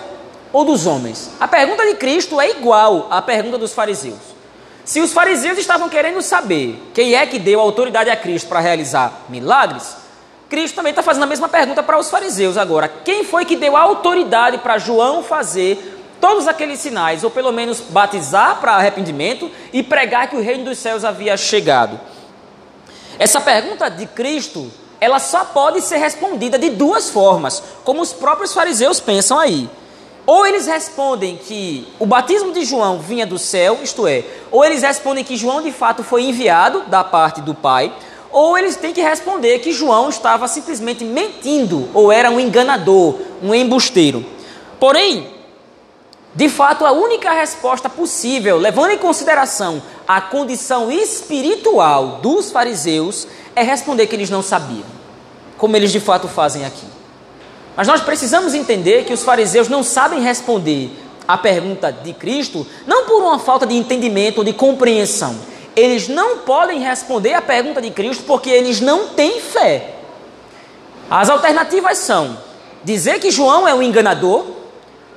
ou 0.52 0.66
dos 0.66 0.86
homens? 0.86 1.32
A 1.40 1.48
pergunta 1.48 1.86
de 1.86 1.96
Cristo 1.96 2.40
é 2.40 2.50
igual 2.50 3.08
à 3.10 3.22
pergunta 3.22 3.58
dos 3.58 3.74
fariseus. 3.74 4.36
Se 4.84 5.00
os 5.02 5.14
fariseus 5.14 5.58
estavam 5.58 5.90
querendo 5.90 6.22
saber 6.22 6.82
quem 6.94 7.16
é 7.16 7.26
que 7.26 7.40
deu 7.40 7.60
autoridade 7.60 8.10
a 8.10 8.16
Cristo 8.16 8.48
para 8.48 8.60
realizar 8.60 9.26
milagres, 9.30 9.96
Cristo 10.48 10.76
também 10.76 10.92
está 10.92 11.02
fazendo 11.02 11.24
a 11.24 11.28
mesma 11.28 11.50
pergunta 11.50 11.82
para 11.82 11.98
os 11.98 12.10
fariseus 12.10 12.56
agora. 12.58 12.88
Quem 12.88 13.24
foi 13.24 13.46
que 13.46 13.56
deu 13.56 13.76
autoridade 13.76 14.60
para 14.60 14.78
João 14.78 15.24
fazer 15.24 15.94
todos 16.22 16.48
aqueles 16.48 16.80
sinais, 16.80 17.24
ou 17.24 17.32
pelo 17.32 17.52
menos 17.52 17.80
batizar 17.82 18.60
para 18.60 18.74
arrependimento 18.74 19.50
e 19.74 19.82
pregar 19.82 20.30
que 20.30 20.36
o 20.36 20.42
reino 20.42 20.66
dos 20.66 20.78
céus 20.78 21.04
havia 21.04 21.36
chegado? 21.36 22.00
Essa 23.18 23.42
pergunta 23.42 23.90
de 23.90 24.06
Cristo, 24.06 24.72
ela 25.06 25.20
só 25.20 25.46
pode 25.46 25.82
ser 25.82 25.98
respondida 25.98 26.58
de 26.58 26.72
duas 26.72 27.12
formas, 27.12 27.62
como 27.84 28.02
os 28.02 28.12
próprios 28.12 28.54
fariseus 28.54 29.00
pensam 29.00 29.40
aí. 29.40 29.70
Ou 30.26 30.48
eles 30.48 30.66
respondem 30.66 31.38
que 31.38 31.88
o 32.00 32.08
batismo 32.08 32.52
de 32.52 32.66
João 32.66 32.98
vinha 32.98 33.28
do 33.28 33.38
céu, 33.38 33.78
isto 33.84 34.08
é, 34.08 34.24
ou 34.50 34.66
eles 34.66 34.82
respondem 34.82 35.24
que 35.24 35.38
João 35.38 35.62
de 35.62 35.72
fato 35.72 36.04
foi 36.04 36.24
enviado 36.24 36.86
da 36.88 37.04
parte 37.04 37.40
do 37.40 37.54
Pai, 37.54 37.94
ou 38.32 38.58
eles 38.58 38.76
têm 38.76 38.92
que 38.92 39.02
responder 39.02 39.60
que 39.60 39.72
João 39.72 40.10
estava 40.10 40.48
simplesmente 40.48 41.06
mentindo, 41.06 41.88
ou 41.94 42.12
era 42.12 42.32
um 42.32 42.40
enganador, 42.40 43.20
um 43.44 43.54
embusteiro. 43.54 44.26
Porém, 44.80 45.28
de 46.34 46.50
fato, 46.50 46.84
a 46.84 46.92
única 46.92 47.32
resposta 47.32 47.88
possível, 47.90 48.58
levando 48.58 48.90
em 48.90 48.98
consideração 48.98 49.82
a 50.08 50.22
condição 50.22 50.92
espiritual 50.92 52.20
dos 52.22 52.52
fariseus, 52.52 53.28
é 53.56 53.64
responder 53.64 54.08
que 54.08 54.16
eles 54.16 54.30
não 54.30 54.42
sabiam, 54.42 54.86
como 55.58 55.76
eles 55.76 55.92
de 55.92 56.00
fato 56.00 56.28
fazem 56.28 56.66
aqui. 56.66 56.86
Mas 57.76 57.88
nós 57.88 58.02
precisamos 58.02 58.54
entender 58.54 59.06
que 59.06 59.14
os 59.14 59.24
fariseus 59.24 59.68
não 59.68 59.84
sabem 59.84 60.22
responder 60.22 60.92
a 61.28 61.38
pergunta 61.38 61.92
de 61.92 62.14
Cristo, 62.14 62.66
não 62.86 63.06
por 63.06 63.22
uma 63.22 63.40
falta 63.40 63.66
de 63.66 63.76
entendimento 63.76 64.40
ou 64.40 64.44
de 64.44 64.54
compreensão, 64.54 65.36
eles 65.76 66.08
não 66.08 66.40
podem 66.40 66.80
responder 66.80 67.34
a 67.34 67.42
pergunta 67.42 67.82
de 67.82 67.92
Cristo 67.92 68.24
porque 68.26 68.50
eles 68.50 68.80
não 68.80 69.10
têm 69.10 69.42
fé. 69.42 69.96
As 71.10 71.30
alternativas 71.30 71.98
são 71.98 72.38
dizer 72.84 73.20
que 73.20 73.32
João 73.32 73.68
é 73.68 73.74
um 73.74 73.82
enganador, 73.82 74.46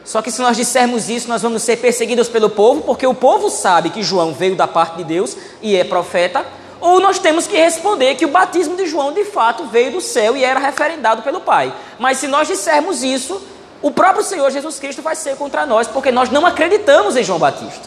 só 0.09 0.23
que 0.23 0.31
se 0.31 0.41
nós 0.41 0.57
dissermos 0.57 1.11
isso, 1.11 1.29
nós 1.29 1.43
vamos 1.43 1.63
ser 1.63 1.77
perseguidos 1.77 2.31
pelo 2.31 2.49
povo, 2.49 2.81
porque 2.81 3.07
o 3.07 3.13
povo 3.13 3.51
sabe 3.51 3.91
que 3.91 4.03
João 4.03 4.33
veio 4.33 4.57
da 4.57 4.67
parte 4.67 4.97
de 4.97 5.05
Deus 5.05 5.37
e 5.61 5.77
é 5.77 5.85
profeta, 5.85 6.47
ou 6.81 6.99
nós 6.99 7.19
temos 7.19 7.47
que 7.47 7.59
responder 7.59 8.15
que 8.15 8.25
o 8.25 8.29
batismo 8.29 8.75
de 8.75 8.87
João 8.87 9.13
de 9.13 9.27
fato 9.27 9.67
veio 9.67 9.93
do 9.93 10.01
céu 10.01 10.35
e 10.35 10.43
era 10.43 10.59
referendado 10.59 11.21
pelo 11.21 11.43
Pai. 11.43 11.75
Mas 11.99 12.17
se 12.17 12.27
nós 12.27 12.49
dissermos 12.49 13.05
isso, 13.05 13.39
o 13.83 13.91
próprio 13.91 14.25
Senhor 14.25 14.51
Jesus 14.51 14.79
Cristo 14.79 15.03
vai 15.03 15.15
ser 15.15 15.37
contra 15.37 15.67
nós, 15.67 15.87
porque 15.87 16.11
nós 16.11 16.31
não 16.31 16.47
acreditamos 16.47 17.15
em 17.15 17.23
João 17.23 17.39
Batista. 17.39 17.87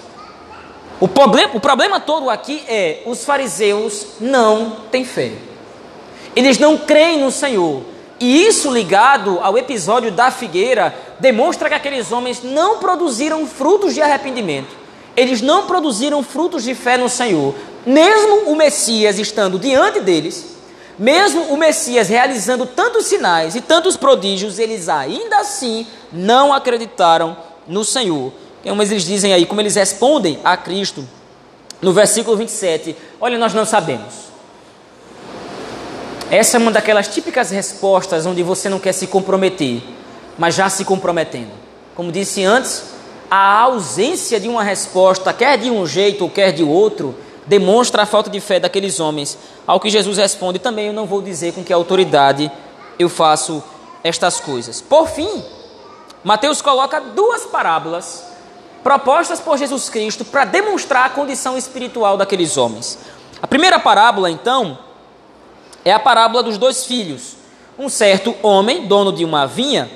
O 0.99 1.07
problema, 1.07 1.55
o 1.55 1.59
problema 1.59 1.99
todo 1.99 2.29
aqui 2.29 2.63
é 2.67 3.01
os 3.07 3.25
fariseus 3.25 4.05
não 4.19 4.77
têm 4.91 5.03
fé. 5.03 5.31
Eles 6.35 6.59
não 6.59 6.77
creem 6.77 7.19
no 7.19 7.31
Senhor. 7.31 7.81
E 8.21 8.45
isso 8.45 8.71
ligado 8.71 9.39
ao 9.41 9.57
episódio 9.57 10.11
da 10.11 10.29
figueira 10.29 10.95
demonstra 11.19 11.67
que 11.67 11.73
aqueles 11.73 12.11
homens 12.11 12.43
não 12.43 12.77
produziram 12.77 13.47
frutos 13.47 13.95
de 13.95 14.01
arrependimento. 14.01 14.69
Eles 15.17 15.41
não 15.41 15.65
produziram 15.65 16.21
frutos 16.21 16.63
de 16.63 16.75
fé 16.75 16.97
no 16.97 17.09
Senhor. 17.09 17.55
Mesmo 17.83 18.51
o 18.51 18.55
Messias 18.55 19.17
estando 19.17 19.57
diante 19.57 20.01
deles, 20.01 20.55
mesmo 20.99 21.45
o 21.45 21.57
Messias 21.57 22.09
realizando 22.09 22.67
tantos 22.67 23.07
sinais 23.07 23.55
e 23.55 23.61
tantos 23.61 23.97
prodígios, 23.97 24.59
eles 24.59 24.87
ainda 24.87 25.39
assim 25.39 25.87
não 26.13 26.53
acreditaram 26.53 27.35
no 27.67 27.83
Senhor. 27.83 28.31
Como 28.61 28.83
eles 28.83 29.03
dizem 29.03 29.33
aí, 29.33 29.47
como 29.47 29.61
eles 29.61 29.73
respondem 29.73 30.39
a 30.43 30.55
Cristo 30.55 31.03
no 31.81 31.91
versículo 31.91 32.37
27, 32.37 32.95
olha, 33.19 33.39
nós 33.39 33.51
não 33.51 33.65
sabemos. 33.65 34.30
Essa 36.31 36.55
é 36.55 36.59
uma 36.61 36.71
daquelas 36.71 37.09
típicas 37.09 37.49
respostas 37.49 38.25
onde 38.25 38.41
você 38.41 38.69
não 38.69 38.79
quer 38.79 38.93
se 38.93 39.05
comprometer, 39.05 39.83
mas 40.37 40.55
já 40.55 40.69
se 40.69 40.85
comprometendo. 40.85 41.51
Como 41.93 42.09
disse 42.09 42.41
antes, 42.41 42.85
a 43.29 43.59
ausência 43.59 44.39
de 44.39 44.47
uma 44.47 44.63
resposta, 44.63 45.33
quer 45.33 45.57
de 45.57 45.69
um 45.69 45.85
jeito 45.85 46.23
ou 46.23 46.29
quer 46.29 46.53
de 46.53 46.63
outro, 46.63 47.13
demonstra 47.45 48.03
a 48.03 48.05
falta 48.05 48.29
de 48.29 48.39
fé 48.39 48.61
daqueles 48.61 49.01
homens. 49.01 49.37
Ao 49.67 49.77
que 49.77 49.89
Jesus 49.89 50.17
responde, 50.17 50.57
também 50.57 50.87
eu 50.87 50.93
não 50.93 51.05
vou 51.05 51.21
dizer 51.21 51.51
com 51.51 51.65
que 51.65 51.73
autoridade 51.73 52.49
eu 52.97 53.09
faço 53.09 53.61
estas 54.01 54.39
coisas. 54.39 54.79
Por 54.79 55.09
fim, 55.09 55.43
Mateus 56.23 56.61
coloca 56.61 57.01
duas 57.01 57.43
parábolas 57.43 58.23
propostas 58.81 59.41
por 59.41 59.57
Jesus 59.57 59.89
Cristo 59.89 60.23
para 60.23 60.45
demonstrar 60.45 61.07
a 61.07 61.09
condição 61.09 61.57
espiritual 61.57 62.15
daqueles 62.15 62.55
homens. 62.55 62.97
A 63.41 63.47
primeira 63.47 63.77
parábola, 63.77 64.31
então, 64.31 64.79
é 65.83 65.91
a 65.91 65.99
parábola 65.99 66.43
dos 66.43 66.57
dois 66.57 66.85
filhos. 66.85 67.35
Um 67.77 67.89
certo 67.89 68.35
homem, 68.43 68.87
dono 68.87 69.11
de 69.11 69.25
uma 69.25 69.45
vinha, 69.47 69.89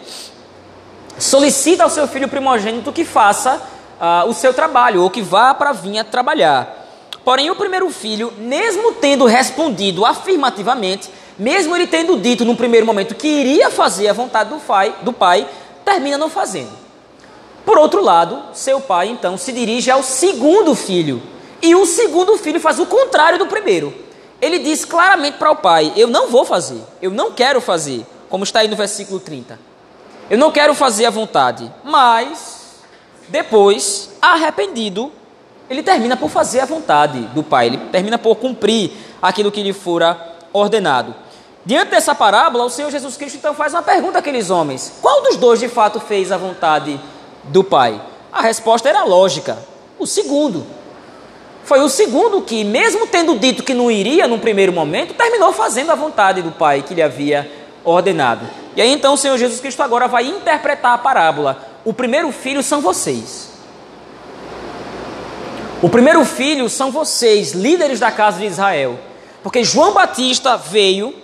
solicita 1.17 1.83
ao 1.83 1.89
seu 1.89 2.07
filho 2.07 2.27
primogênito 2.27 2.91
que 2.91 3.05
faça 3.05 3.61
uh, 3.99 4.29
o 4.29 4.33
seu 4.33 4.53
trabalho, 4.53 5.03
ou 5.03 5.09
que 5.09 5.21
vá 5.21 5.53
para 5.53 5.69
a 5.69 5.73
vinha 5.73 6.03
trabalhar. 6.03 6.83
Porém, 7.23 7.49
o 7.49 7.55
primeiro 7.55 7.89
filho, 7.89 8.33
mesmo 8.37 8.93
tendo 8.93 9.25
respondido 9.25 10.05
afirmativamente, 10.05 11.09
mesmo 11.37 11.75
ele 11.75 11.87
tendo 11.87 12.17
dito 12.17 12.45
no 12.45 12.55
primeiro 12.55 12.85
momento 12.85 13.15
que 13.15 13.27
iria 13.27 13.69
fazer 13.69 14.07
a 14.07 14.13
vontade 14.13 14.49
do 14.49 14.59
pai, 14.59 14.95
do 15.01 15.11
pai 15.11 15.47
termina 15.83 16.17
não 16.17 16.29
fazendo. 16.29 16.71
Por 17.65 17.77
outro 17.77 18.01
lado, 18.01 18.41
seu 18.53 18.79
pai 18.79 19.09
então 19.09 19.37
se 19.37 19.51
dirige 19.51 19.89
ao 19.89 20.03
segundo 20.03 20.75
filho. 20.75 21.21
E 21.61 21.73
o 21.73 21.85
segundo 21.85 22.37
filho 22.37 22.59
faz 22.59 22.79
o 22.79 22.85
contrário 22.85 23.39
do 23.39 23.47
primeiro. 23.47 24.04
Ele 24.45 24.59
diz 24.59 24.85
claramente 24.85 25.39
para 25.39 25.49
o 25.49 25.55
pai: 25.55 25.91
Eu 25.95 26.07
não 26.07 26.27
vou 26.27 26.45
fazer, 26.45 26.79
eu 27.01 27.09
não 27.09 27.31
quero 27.31 27.59
fazer, 27.59 28.05
como 28.29 28.43
está 28.43 28.59
aí 28.59 28.67
no 28.67 28.75
versículo 28.75 29.19
30. 29.19 29.57
Eu 30.29 30.37
não 30.37 30.51
quero 30.51 30.75
fazer 30.75 31.07
a 31.07 31.09
vontade. 31.09 31.73
Mas, 31.83 32.75
depois, 33.27 34.11
arrependido, 34.21 35.11
ele 35.67 35.81
termina 35.81 36.15
por 36.15 36.29
fazer 36.29 36.59
a 36.59 36.65
vontade 36.65 37.21
do 37.33 37.41
pai, 37.41 37.65
ele 37.65 37.77
termina 37.91 38.19
por 38.19 38.35
cumprir 38.35 38.91
aquilo 39.19 39.51
que 39.51 39.63
lhe 39.63 39.73
fora 39.73 40.35
ordenado. 40.53 41.15
Diante 41.65 41.89
dessa 41.89 42.13
parábola, 42.13 42.65
o 42.65 42.69
Senhor 42.69 42.91
Jesus 42.91 43.17
Cristo 43.17 43.37
então 43.37 43.55
faz 43.55 43.73
uma 43.73 43.81
pergunta 43.81 44.19
àqueles 44.19 44.51
homens: 44.51 44.93
Qual 45.01 45.23
dos 45.23 45.37
dois 45.37 45.59
de 45.59 45.67
fato 45.67 45.99
fez 45.99 46.31
a 46.31 46.37
vontade 46.37 47.01
do 47.45 47.63
pai? 47.63 47.99
A 48.31 48.43
resposta 48.43 48.87
era 48.87 49.03
lógica. 49.03 49.57
O 49.97 50.05
segundo. 50.05 50.67
Foi 51.65 51.79
o 51.81 51.89
segundo 51.89 52.43
que, 52.43 52.63
mesmo 52.63 53.07
tendo 53.07 53.37
dito 53.39 53.63
que 53.63 53.73
não 53.73 53.89
iria 53.89 54.27
no 54.27 54.37
primeiro 54.37 54.71
momento, 54.71 55.15
terminou 55.15 55.51
fazendo 55.51 55.91
a 55.91 55.95
vontade 55.95 56.43
do 56.43 56.51
pai 56.51 56.83
que 56.83 56.93
lhe 56.93 57.01
havia 57.01 57.51
ordenado. 57.83 58.47
E 58.75 58.81
aí 58.81 58.91
então 58.91 59.15
o 59.15 59.17
Senhor 59.17 59.35
Jesus 59.35 59.59
Cristo 59.59 59.81
agora 59.81 60.07
vai 60.07 60.27
interpretar 60.27 60.93
a 60.93 60.97
parábola. 60.99 61.67
O 61.83 61.91
primeiro 61.91 62.31
filho 62.31 62.61
são 62.61 62.81
vocês. 62.81 63.49
O 65.81 65.89
primeiro 65.89 66.23
filho 66.23 66.69
são 66.69 66.91
vocês, 66.91 67.53
líderes 67.53 67.99
da 67.99 68.11
casa 68.11 68.39
de 68.39 68.45
Israel. 68.45 68.99
Porque 69.41 69.63
João 69.63 69.91
Batista 69.91 70.55
veio 70.55 71.15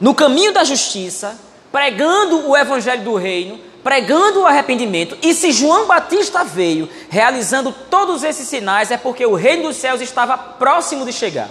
no 0.00 0.14
caminho 0.14 0.52
da 0.52 0.62
justiça, 0.62 1.36
pregando 1.70 2.48
o 2.48 2.56
evangelho 2.56 3.02
do 3.02 3.16
reino, 3.16 3.58
pregando 3.82 4.40
o 4.40 4.46
arrependimento. 4.46 5.16
E 5.22 5.34
se 5.34 5.52
João 5.52 5.86
Batista 5.86 6.44
veio 6.44 6.88
realizando 7.08 7.74
todos 7.90 8.22
esses 8.22 8.46
sinais, 8.48 8.90
é 8.90 8.96
porque 8.96 9.24
o 9.26 9.34
reino 9.34 9.64
dos 9.64 9.76
céus 9.76 10.00
estava 10.00 10.36
próximo 10.36 11.04
de 11.04 11.12
chegar. 11.12 11.48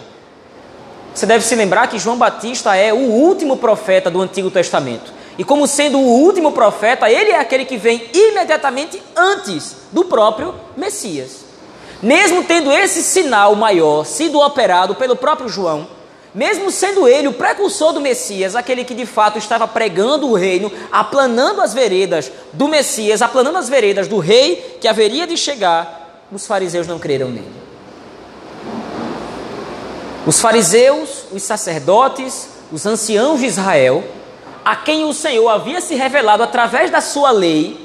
Você 1.13 1.25
deve 1.25 1.43
se 1.43 1.55
lembrar 1.55 1.88
que 1.88 2.00
João 2.00 2.17
Batista 2.17 2.75
é 2.75 2.93
o 2.93 2.97
último 2.97 3.57
profeta 3.57 4.09
do 4.09 4.21
Antigo 4.21 4.50
Testamento. 4.50 5.13
E 5.38 5.43
como 5.43 5.67
sendo 5.67 5.97
o 5.97 6.23
último 6.23 6.51
profeta, 6.51 7.09
ele 7.09 7.31
é 7.31 7.39
aquele 7.39 7.65
que 7.65 7.77
vem 7.77 8.09
imediatamente 8.13 9.01
antes 9.15 9.75
do 9.91 10.05
próprio 10.05 10.55
Messias. 10.77 11.45
Mesmo 12.01 12.43
tendo 12.43 12.71
esse 12.71 13.03
sinal 13.03 13.55
maior 13.55 14.05
sido 14.05 14.39
operado 14.39 14.95
pelo 14.95 15.15
próprio 15.15 15.50
João, 15.50 15.88
mesmo 16.33 16.71
sendo 16.71 17.07
ele 17.07 17.27
o 17.27 17.33
precursor 17.33 17.91
do 17.91 18.00
Messias, 18.00 18.55
aquele 18.55 18.85
que 18.85 18.93
de 18.93 19.05
fato 19.05 19.38
estava 19.38 19.67
pregando 19.67 20.29
o 20.29 20.33
reino, 20.33 20.71
aplanando 20.91 21.61
as 21.61 21.73
veredas 21.73 22.31
do 22.53 22.67
Messias, 22.67 23.21
aplanando 23.21 23.57
as 23.57 23.67
veredas 23.67 24.07
do 24.07 24.17
rei 24.19 24.77
que 24.79 24.88
haveria 24.88 25.27
de 25.27 25.35
chegar, 25.35 26.25
os 26.31 26.47
fariseus 26.47 26.88
não 26.88 26.97
creram 26.97 27.29
nele. 27.29 27.61
Os 30.25 30.39
fariseus, 30.39 31.25
os 31.31 31.43
sacerdotes, 31.43 32.47
os 32.71 32.85
anciãos 32.85 33.39
de 33.39 33.47
Israel, 33.47 34.03
a 34.63 34.75
quem 34.75 35.03
o 35.03 35.13
Senhor 35.13 35.50
havia 35.50 35.81
se 35.81 35.95
revelado 35.95 36.43
através 36.43 36.91
da 36.91 37.01
sua 37.01 37.31
lei, 37.31 37.80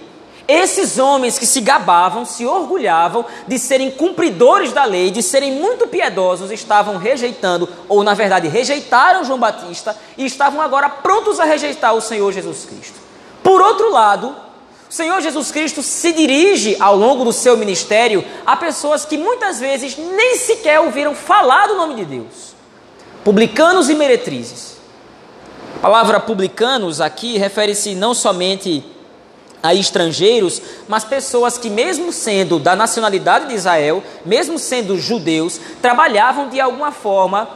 esses 0.48 0.98
homens 0.98 1.38
que 1.38 1.46
se 1.46 1.60
gabavam, 1.60 2.24
se 2.24 2.46
orgulhavam 2.46 3.24
de 3.48 3.58
serem 3.58 3.90
cumpridores 3.90 4.72
da 4.72 4.84
lei, 4.84 5.10
de 5.10 5.22
serem 5.22 5.52
muito 5.52 5.88
piedosos, 5.88 6.52
estavam 6.52 6.96
rejeitando, 6.96 7.68
ou 7.88 8.04
na 8.04 8.14
verdade 8.14 8.46
rejeitaram 8.48 9.24
João 9.24 9.38
Batista 9.38 9.96
e 10.16 10.24
estavam 10.24 10.60
agora 10.60 10.88
prontos 10.88 11.40
a 11.40 11.44
rejeitar 11.44 11.94
o 11.94 12.00
Senhor 12.00 12.32
Jesus 12.32 12.64
Cristo. 12.64 12.94
Por 13.42 13.60
outro 13.60 13.90
lado, 13.90 14.34
o 14.88 14.92
Senhor 14.92 15.20
Jesus 15.20 15.50
Cristo 15.50 15.82
se 15.82 16.12
dirige 16.12 16.76
ao 16.78 16.96
longo 16.96 17.24
do 17.24 17.32
seu 17.32 17.56
ministério 17.56 18.24
a 18.44 18.56
pessoas 18.56 19.04
que 19.04 19.18
muitas 19.18 19.58
vezes 19.58 19.96
nem 19.96 20.36
sequer 20.36 20.78
ouviram 20.80 21.14
falar 21.14 21.66
do 21.66 21.76
nome 21.76 21.96
de 21.96 22.04
Deus. 22.04 22.54
Publicanos 23.24 23.90
e 23.90 23.94
meretrizes. 23.94 24.76
A 25.76 25.80
palavra 25.80 26.20
publicanos 26.20 27.00
aqui 27.00 27.36
refere-se 27.36 27.96
não 27.96 28.14
somente 28.14 28.84
a 29.62 29.74
estrangeiros, 29.74 30.60
mas 30.86 31.04
pessoas 31.04 31.58
que, 31.58 31.68
mesmo 31.68 32.12
sendo 32.12 32.58
da 32.58 32.76
nacionalidade 32.76 33.48
de 33.48 33.54
Israel, 33.54 34.02
mesmo 34.24 34.58
sendo 34.58 34.98
judeus, 34.98 35.60
trabalhavam 35.82 36.48
de 36.48 36.60
alguma 36.60 36.92
forma 36.92 37.48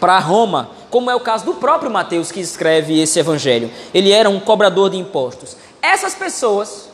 para 0.00 0.18
Roma, 0.18 0.70
como 0.90 1.10
é 1.10 1.14
o 1.14 1.20
caso 1.20 1.44
do 1.44 1.54
próprio 1.54 1.90
Mateus 1.90 2.32
que 2.32 2.40
escreve 2.40 3.00
esse 3.00 3.18
evangelho. 3.18 3.70
Ele 3.94 4.10
era 4.10 4.28
um 4.28 4.40
cobrador 4.40 4.90
de 4.90 4.96
impostos. 4.96 5.56
Essas 5.80 6.14
pessoas 6.14 6.88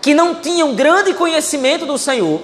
que 0.00 0.14
não 0.14 0.36
tinham 0.36 0.74
grande 0.74 1.12
conhecimento 1.14 1.84
do 1.84 1.98
Senhor, 1.98 2.40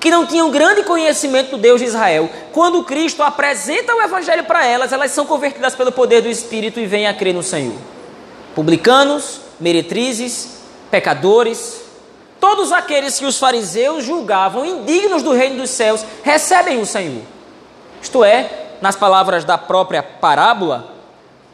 que 0.00 0.10
não 0.10 0.26
tinham 0.26 0.50
grande 0.50 0.82
conhecimento 0.82 1.52
do 1.52 1.58
Deus 1.58 1.80
de 1.80 1.86
Israel, 1.86 2.28
quando 2.52 2.82
Cristo 2.84 3.22
apresenta 3.22 3.94
o 3.94 4.02
evangelho 4.02 4.44
para 4.44 4.66
elas, 4.66 4.92
elas 4.92 5.12
são 5.12 5.24
convertidas 5.24 5.74
pelo 5.74 5.92
poder 5.92 6.20
do 6.20 6.28
Espírito 6.28 6.80
e 6.80 6.86
vêm 6.86 7.06
a 7.06 7.14
crer 7.14 7.32
no 7.32 7.42
Senhor. 7.42 7.76
Publicanos, 8.54 9.40
meretrizes, 9.60 10.58
pecadores, 10.90 11.82
todos 12.40 12.72
aqueles 12.72 13.18
que 13.18 13.24
os 13.24 13.38
fariseus 13.38 14.04
julgavam 14.04 14.66
indignos 14.66 15.22
do 15.22 15.32
reino 15.32 15.56
dos 15.56 15.70
céus, 15.70 16.04
recebem 16.22 16.80
o 16.80 16.86
Senhor. 16.86 17.22
Isto 18.02 18.22
é, 18.22 18.66
nas 18.80 18.94
palavras 18.94 19.44
da 19.44 19.56
própria 19.56 20.02
parábola, 20.02 20.92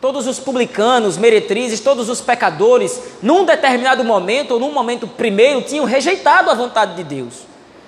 todos 0.00 0.26
os 0.26 0.40
publicanos, 0.40 1.16
meretrizes, 1.16 1.78
todos 1.78 2.09
os 2.09 2.21
pecadores, 2.21 3.00
num 3.23 3.45
determinado 3.45 4.02
momento, 4.02 4.52
ou 4.52 4.61
num 4.61 4.73
momento 4.73 5.07
primeiro, 5.07 5.62
tinham 5.62 5.85
rejeitado 5.85 6.50
a 6.50 6.54
vontade 6.54 6.97
de 6.97 7.04
Deus. 7.04 7.35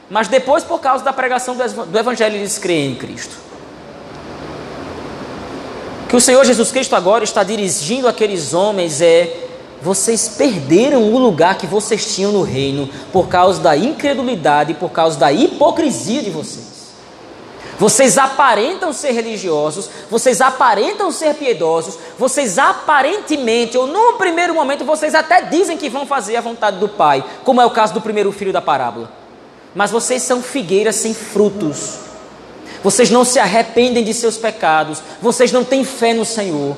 Mas 0.09 0.29
depois, 0.29 0.63
por 0.63 0.79
causa 0.79 1.03
da 1.03 1.13
pregação 1.13 1.57
do 1.57 1.99
Evangelho, 1.99 2.37
eles 2.37 2.59
creem 2.59 2.93
em 2.93 2.95
Cristo. 2.95 3.35
Que 6.09 6.15
o 6.15 6.21
Senhor 6.21 6.45
Jesus 6.45 6.71
Cristo 6.71 6.95
agora 6.95 7.25
está 7.25 7.43
dirigindo 7.43 8.07
aqueles 8.07 8.53
homens 8.53 9.01
é 9.01 9.42
vocês 9.83 10.29
perderam 10.29 11.13
o 11.13 11.19
lugar 11.19 11.59
que 11.59 11.67
vocês 11.67 12.15
tinham 12.15 12.31
no 12.31 12.43
reino 12.43 12.89
por 13.13 13.27
causa 13.29 13.61
da 13.61 13.77
incredulidade, 13.77 14.75
por 14.75 14.91
causa 14.91 15.19
da 15.19 15.33
hipocrisia 15.33 16.23
de 16.23 16.31
vocês. 16.31 16.71
Vocês 17.81 18.17
aparentam 18.17 18.93
ser 18.93 19.11
religiosos, 19.11 19.91
vocês 20.09 20.41
aparentam 20.41 21.11
ser 21.11 21.35
piedosos, 21.35 21.99
vocês 22.17 22.59
aparentemente, 22.59 23.77
ou 23.77 23.89
num 23.89 24.17
primeiro 24.19 24.55
momento, 24.55 24.85
vocês 24.85 25.17
até 25.17 25.43
dizem 25.43 25.77
que 25.77 25.89
vão 25.89 26.07
fazer 26.07 26.37
a 26.37 26.41
vontade 26.41 26.77
do 26.79 26.89
Pai, 26.89 27.25
como 27.43 27.61
é 27.61 27.67
o 27.67 27.71
caso 27.71 27.93
do 27.93 28.01
primeiro 28.01 28.31
filho 28.31 28.53
da 28.53 28.63
parábola. 28.63 29.11
Mas 29.75 29.91
vocês 29.91 30.23
são 30.23 30.41
figueiras 30.41 30.95
sem 30.95 31.13
frutos. 31.13 31.99
Vocês 32.85 33.11
não 33.11 33.25
se 33.25 33.41
arrependem 33.41 34.05
de 34.05 34.15
seus 34.15 34.37
pecados, 34.37 35.03
vocês 35.21 35.51
não 35.51 35.65
têm 35.65 35.85
fé 35.85 36.15
no 36.15 36.25
Senhor. 36.25 36.77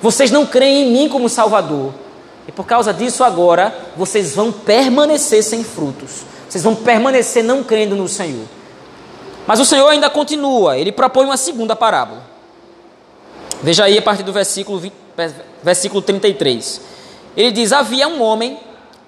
Vocês 0.00 0.30
não 0.30 0.46
creem 0.46 0.86
em 0.86 0.92
mim 0.92 1.08
como 1.08 1.28
Salvador. 1.28 1.92
E 2.46 2.52
por 2.52 2.66
causa 2.66 2.92
disso, 2.92 3.22
agora, 3.22 3.74
vocês 3.96 4.34
vão 4.34 4.50
permanecer 4.50 5.42
sem 5.42 5.62
frutos. 5.62 6.24
Vocês 6.48 6.64
vão 6.64 6.74
permanecer 6.74 7.44
não 7.44 7.62
crendo 7.62 7.94
no 7.94 8.08
Senhor. 8.08 8.46
Mas 9.46 9.60
o 9.60 9.64
Senhor 9.64 9.88
ainda 9.88 10.10
continua, 10.10 10.76
ele 10.76 10.92
propõe 10.92 11.24
uma 11.24 11.36
segunda 11.36 11.74
parábola. 11.74 12.22
Veja 13.62 13.84
aí 13.84 13.98
a 13.98 14.02
partir 14.02 14.22
do 14.22 14.32
versículo, 14.32 14.78
20, 14.78 14.92
versículo 15.62 16.02
33. 16.02 16.80
Ele 17.36 17.52
diz: 17.52 17.72
Havia 17.72 18.08
um 18.08 18.22
homem, 18.22 18.58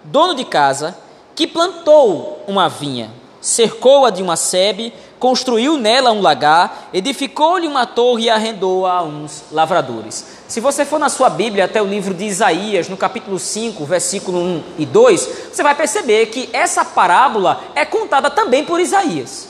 dono 0.05 0.35
de 0.35 0.45
casa, 0.45 0.97
que 1.35 1.47
plantou 1.47 2.43
uma 2.47 2.69
vinha, 2.69 3.11
cercou-a 3.41 4.11
de 4.11 4.23
uma 4.23 4.37
sebe, 4.37 4.93
construiu 5.23 5.77
nela 5.77 6.11
um 6.11 6.21
lagar, 6.21 6.89
edificou-lhe 6.93 7.69
uma 7.69 7.87
torre 7.87 8.25
e 8.25 8.29
arrendou-a 8.29 8.91
a 8.91 9.03
uns 9.05 9.45
lavradores. 9.53 10.27
Se 10.49 10.59
você 10.59 10.85
for 10.85 10.99
na 10.99 11.09
sua 11.09 11.31
Bíblia 11.31 11.67
até 11.67 11.81
o 11.81 11.87
livro 11.87 12.13
de 12.13 12.25
Isaías, 12.25 12.89
no 12.89 12.97
capítulo 12.97 13.39
5, 13.39 13.85
versículo 13.85 14.41
1 14.41 14.63
e 14.79 14.85
2, 14.85 15.29
você 15.53 15.63
vai 15.63 15.77
perceber 15.77 16.27
que 16.27 16.51
essa 16.53 16.85
parábola 16.85 17.61
é 17.77 17.85
contada 17.85 18.31
também 18.31 18.65
por 18.65 18.81
Isaías. 18.81 19.47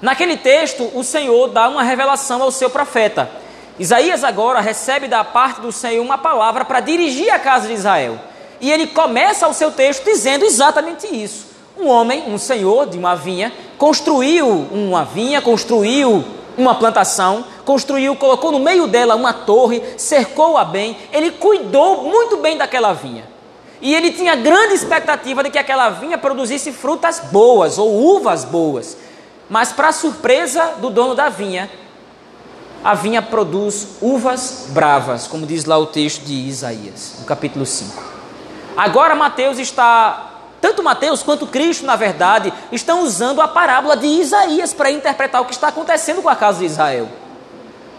Naquele 0.00 0.38
texto, 0.38 0.90
o 0.94 1.04
Senhor 1.04 1.48
dá 1.48 1.68
uma 1.68 1.82
revelação 1.82 2.40
ao 2.40 2.50
seu 2.50 2.70
profeta. 2.70 3.30
Isaías 3.78 4.24
agora 4.24 4.62
recebe 4.62 5.06
da 5.06 5.22
parte 5.22 5.60
do 5.60 5.70
Senhor 5.70 6.02
uma 6.02 6.16
palavra 6.16 6.64
para 6.64 6.80
dirigir 6.80 7.30
a 7.30 7.38
casa 7.38 7.68
de 7.68 7.74
Israel. 7.74 8.18
E 8.58 8.72
ele 8.72 8.86
começa 8.86 9.46
o 9.46 9.52
seu 9.52 9.70
texto 9.70 10.02
dizendo 10.02 10.46
exatamente 10.46 11.06
isso. 11.14 11.49
Um 11.80 11.88
homem, 11.88 12.24
um 12.26 12.36
senhor 12.36 12.86
de 12.86 12.98
uma 12.98 13.14
vinha, 13.14 13.52
construiu 13.78 14.46
uma 14.70 15.04
vinha, 15.04 15.40
construiu 15.40 16.22
uma 16.58 16.74
plantação, 16.74 17.44
construiu, 17.64 18.14
colocou 18.16 18.52
no 18.52 18.58
meio 18.58 18.86
dela 18.86 19.14
uma 19.14 19.32
torre, 19.32 19.82
cercou-a 19.96 20.64
bem, 20.64 20.96
ele 21.12 21.30
cuidou 21.30 22.04
muito 22.04 22.36
bem 22.36 22.58
daquela 22.58 22.92
vinha. 22.92 23.24
E 23.80 23.94
ele 23.94 24.12
tinha 24.12 24.36
grande 24.36 24.74
expectativa 24.74 25.42
de 25.42 25.50
que 25.50 25.58
aquela 25.58 25.88
vinha 25.88 26.18
produzisse 26.18 26.70
frutas 26.70 27.20
boas 27.32 27.78
ou 27.78 28.16
uvas 28.16 28.44
boas. 28.44 28.96
Mas, 29.48 29.72
para 29.72 29.90
surpresa 29.90 30.74
do 30.78 30.90
dono 30.90 31.14
da 31.14 31.30
vinha, 31.30 31.70
a 32.84 32.94
vinha 32.94 33.22
produz 33.22 33.96
uvas 34.00 34.66
bravas, 34.68 35.26
como 35.26 35.46
diz 35.46 35.64
lá 35.64 35.78
o 35.78 35.86
texto 35.86 36.24
de 36.24 36.34
Isaías, 36.34 37.16
no 37.20 37.24
capítulo 37.24 37.64
5. 37.64 38.02
Agora 38.76 39.14
Mateus 39.14 39.58
está 39.58 40.29
tanto 40.60 40.82
Mateus 40.82 41.22
quanto 41.22 41.46
Cristo, 41.46 41.86
na 41.86 41.96
verdade, 41.96 42.52
estão 42.70 43.02
usando 43.02 43.40
a 43.40 43.48
parábola 43.48 43.96
de 43.96 44.06
Isaías 44.06 44.72
para 44.72 44.90
interpretar 44.90 45.40
o 45.40 45.44
que 45.46 45.52
está 45.52 45.68
acontecendo 45.68 46.22
com 46.22 46.28
a 46.28 46.36
casa 46.36 46.58
de 46.58 46.66
Israel. 46.66 47.08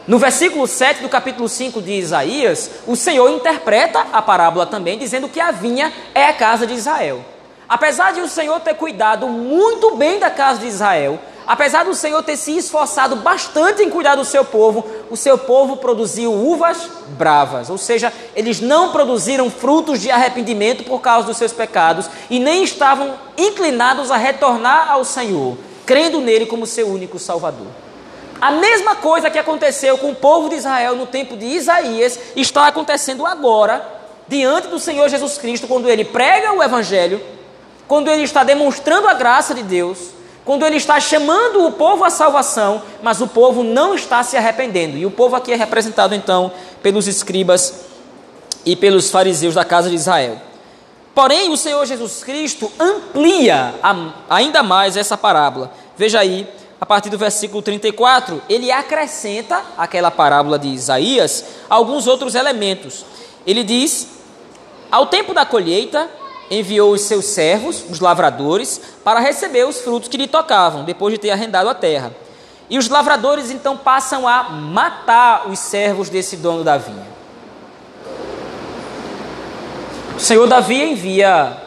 No 0.08 0.18
versículo 0.18 0.68
7 0.68 1.02
do 1.02 1.10
capítulo 1.10 1.48
5 1.48 1.82
de 1.82 1.94
Isaías, 1.94 2.70
o 2.88 2.96
Senhor 2.96 3.30
interpreta 3.30 4.08
a 4.12 4.22
parábola 4.22 4.66
também, 4.66 4.98
dizendo 4.98 5.30
que 5.30 5.40
a 5.40 5.52
vinha 5.52 5.92
é 6.14 6.26
a 6.26 6.34
casa 6.34 6.68
de 6.68 6.74
Israel. 6.74 7.24
Apesar 7.70 8.14
de 8.14 8.22
o 8.22 8.28
Senhor 8.28 8.60
ter 8.60 8.74
cuidado 8.74 9.28
muito 9.28 9.96
bem 9.96 10.20
da 10.20 10.30
casa 10.30 10.60
de 10.60 10.68
Israel, 10.68 11.20
Apesar 11.46 11.84
do 11.84 11.94
Senhor 11.94 12.22
ter 12.24 12.38
se 12.38 12.56
esforçado 12.56 13.16
bastante 13.18 13.82
em 13.82 13.90
cuidar 13.90 14.16
do 14.16 14.24
seu 14.24 14.46
povo, 14.46 14.86
o 15.12 15.18
seu 15.18 15.38
povo 15.38 15.76
produziu 15.76 16.34
uvas 16.34 16.90
bravas, 17.10 17.70
ou 17.70 17.78
seja, 17.78 18.14
eles 18.34 18.62
não 18.62 18.94
produziram 18.94 19.52
frutos 19.52 20.00
de 20.00 20.10
arrependimento 20.10 20.86
por 20.86 21.02
causa 21.02 21.28
dos 21.28 21.36
seus 21.36 21.52
pecados 21.52 22.10
e 22.30 22.40
nem 22.40 22.64
estavam 22.64 23.16
inclinados 23.38 24.10
a 24.10 24.16
retornar 24.16 24.90
ao 24.90 25.04
Senhor, 25.04 25.58
crendo 25.86 26.22
nele 26.22 26.46
como 26.46 26.66
seu 26.66 26.88
único 26.88 27.20
Salvador. 27.20 27.68
A 28.40 28.52
mesma 28.52 28.96
coisa 28.96 29.30
que 29.30 29.38
aconteceu 29.38 29.98
com 29.98 30.12
o 30.12 30.16
povo 30.16 30.48
de 30.48 30.56
Israel 30.56 30.96
no 30.96 31.06
tempo 31.06 31.36
de 31.36 31.46
Isaías 31.46 32.18
está 32.34 32.68
acontecendo 32.68 33.26
agora, 33.26 33.86
diante 34.30 34.70
do 34.70 34.80
Senhor 34.80 35.10
Jesus 35.10 35.38
Cristo, 35.38 35.68
quando 35.68 35.90
ele 35.90 36.06
prega 36.06 36.54
o 36.54 36.64
Evangelho, 36.64 37.22
quando 37.86 38.10
ele 38.10 38.24
está 38.24 38.46
demonstrando 38.46 39.10
a 39.10 39.14
graça 39.14 39.54
de 39.54 39.62
Deus 39.62 40.21
quando 40.44 40.66
ele 40.66 40.78
está 40.78 41.00
chamando 41.00 41.66
o 41.66 41.72
povo 41.72 42.04
à 42.04 42.10
salvação, 42.10 42.82
mas 43.04 43.22
o 43.22 43.28
povo 43.28 43.64
não 43.64 43.94
está 43.94 44.24
se 44.24 44.36
arrependendo. 44.36 44.98
E 44.98 45.06
o 45.06 45.12
povo 45.12 45.36
aqui 45.36 45.54
é 45.54 45.56
representado 45.56 46.16
então 46.16 46.52
pelos 46.82 47.08
escribas 47.08 47.86
e 48.66 48.76
pelos 48.76 49.10
fariseus 49.10 49.56
da 49.56 49.64
casa 49.64 49.90
de 49.90 49.96
Israel. 49.96 50.38
Porém, 51.14 51.50
o 51.52 51.58
Senhor 51.58 51.86
Jesus 51.86 52.24
Cristo 52.24 52.72
amplia 52.80 53.76
ainda 54.30 54.64
mais 54.64 54.96
essa 54.96 55.18
parábola. 55.18 55.72
Veja 55.98 56.20
aí, 56.20 56.48
a 56.80 56.86
partir 56.86 57.10
do 57.10 57.18
versículo 57.18 57.62
34, 57.62 58.42
ele 58.50 58.72
acrescenta 58.72 59.62
àquela 59.78 60.10
parábola 60.10 60.58
de 60.58 60.70
Isaías 60.70 61.46
alguns 61.70 62.08
outros 62.08 62.34
elementos. 62.34 63.06
Ele 63.46 63.64
diz: 63.64 64.08
Ao 64.92 65.06
tempo 65.06 65.34
da 65.34 65.46
colheita, 65.46 66.10
enviou 66.52 66.92
os 66.92 67.02
seus 67.02 67.26
servos, 67.26 67.86
os 67.90 68.02
lavradores, 68.02 68.82
para 69.06 69.22
receber 69.22 69.66
os 69.66 69.80
frutos 69.80 70.10
que 70.10 70.18
lhe 70.18 70.28
tocavam, 70.28 70.84
depois 70.84 71.14
de 71.14 71.18
ter 71.18 71.32
arrendado 71.32 71.70
a 71.70 71.74
terra. 71.74 72.14
E 72.70 72.78
os 72.78 72.90
lavradores 72.90 73.50
então 73.50 73.78
passam 73.78 74.28
a 74.28 74.44
matar 74.44 75.50
os 75.50 75.60
servos 75.60 76.10
desse 76.10 76.36
dono 76.36 76.64
da 76.64 76.78
vinha. 76.78 77.08
O 80.16 80.20
Senhor 80.20 80.46
Davi 80.46 80.82
envia 80.82 81.58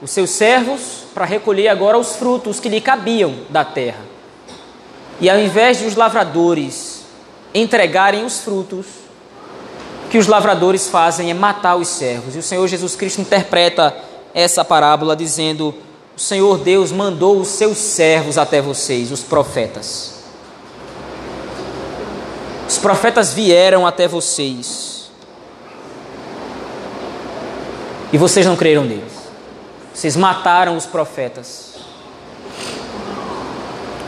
os 0.00 0.10
seus 0.10 0.30
servos 0.30 1.04
para 1.14 1.24
recolher 1.24 1.68
agora 1.68 1.98
os 1.98 2.16
frutos 2.16 2.60
que 2.60 2.68
lhe 2.68 2.80
cabiam 2.80 3.34
da 3.48 3.64
terra. 3.64 4.00
E 5.20 5.28
ao 5.28 5.38
invés 5.38 5.78
de 5.78 5.86
os 5.86 5.96
lavradores 5.96 7.02
entregarem 7.52 8.24
os 8.24 8.40
frutos, 8.40 8.86
o 10.06 10.08
que 10.08 10.18
os 10.18 10.26
lavradores 10.26 10.86
fazem 10.86 11.30
é 11.30 11.34
matar 11.34 11.76
os 11.76 11.88
servos. 11.88 12.36
E 12.36 12.38
o 12.38 12.42
Senhor 12.42 12.66
Jesus 12.68 12.94
Cristo 12.94 13.20
interpreta 13.20 14.07
essa 14.38 14.64
parábola 14.64 15.16
dizendo: 15.16 15.74
O 16.16 16.20
Senhor 16.20 16.58
Deus 16.58 16.92
mandou 16.92 17.40
os 17.40 17.48
seus 17.48 17.76
servos 17.76 18.38
até 18.38 18.62
vocês, 18.62 19.10
os 19.10 19.20
profetas. 19.20 20.14
Os 22.68 22.78
profetas 22.78 23.32
vieram 23.32 23.86
até 23.86 24.06
vocês. 24.06 25.10
E 28.12 28.18
vocês 28.18 28.46
não 28.46 28.56
creram 28.56 28.84
neles. 28.84 29.12
Vocês 29.92 30.16
mataram 30.16 30.76
os 30.76 30.86
profetas. 30.86 31.67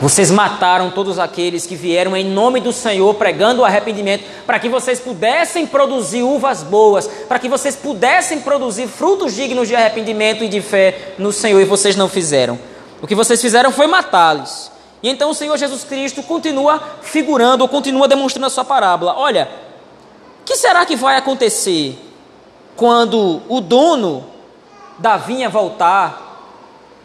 Vocês 0.01 0.31
mataram 0.31 0.89
todos 0.89 1.19
aqueles 1.19 1.67
que 1.67 1.75
vieram 1.75 2.17
em 2.17 2.25
nome 2.25 2.59
do 2.59 2.73
Senhor 2.73 3.13
pregando 3.13 3.61
o 3.61 3.65
arrependimento, 3.65 4.25
para 4.47 4.57
que 4.57 4.67
vocês 4.67 4.99
pudessem 4.99 5.67
produzir 5.67 6.23
uvas 6.23 6.63
boas, 6.63 7.07
para 7.27 7.37
que 7.37 7.47
vocês 7.47 7.75
pudessem 7.75 8.39
produzir 8.39 8.87
frutos 8.87 9.35
dignos 9.35 9.67
de 9.67 9.75
arrependimento 9.75 10.43
e 10.43 10.47
de 10.47 10.59
fé 10.59 11.13
no 11.19 11.31
Senhor, 11.31 11.61
e 11.61 11.65
vocês 11.65 11.95
não 11.95 12.09
fizeram. 12.09 12.57
O 12.99 13.05
que 13.05 13.13
vocês 13.13 13.39
fizeram 13.39 13.71
foi 13.71 13.85
matá-los. 13.85 14.71
E 15.03 15.09
então 15.09 15.29
o 15.29 15.35
Senhor 15.35 15.55
Jesus 15.55 15.83
Cristo 15.83 16.23
continua 16.23 16.81
figurando, 17.03 17.67
continua 17.67 18.07
demonstrando 18.07 18.47
a 18.47 18.49
sua 18.49 18.65
parábola. 18.65 19.13
Olha, 19.15 19.47
o 20.41 20.45
que 20.45 20.55
será 20.55 20.83
que 20.83 20.95
vai 20.95 21.15
acontecer 21.15 21.95
quando 22.75 23.43
o 23.47 23.61
dono 23.61 24.25
da 24.97 25.17
vinha 25.17 25.47
voltar, 25.47 26.30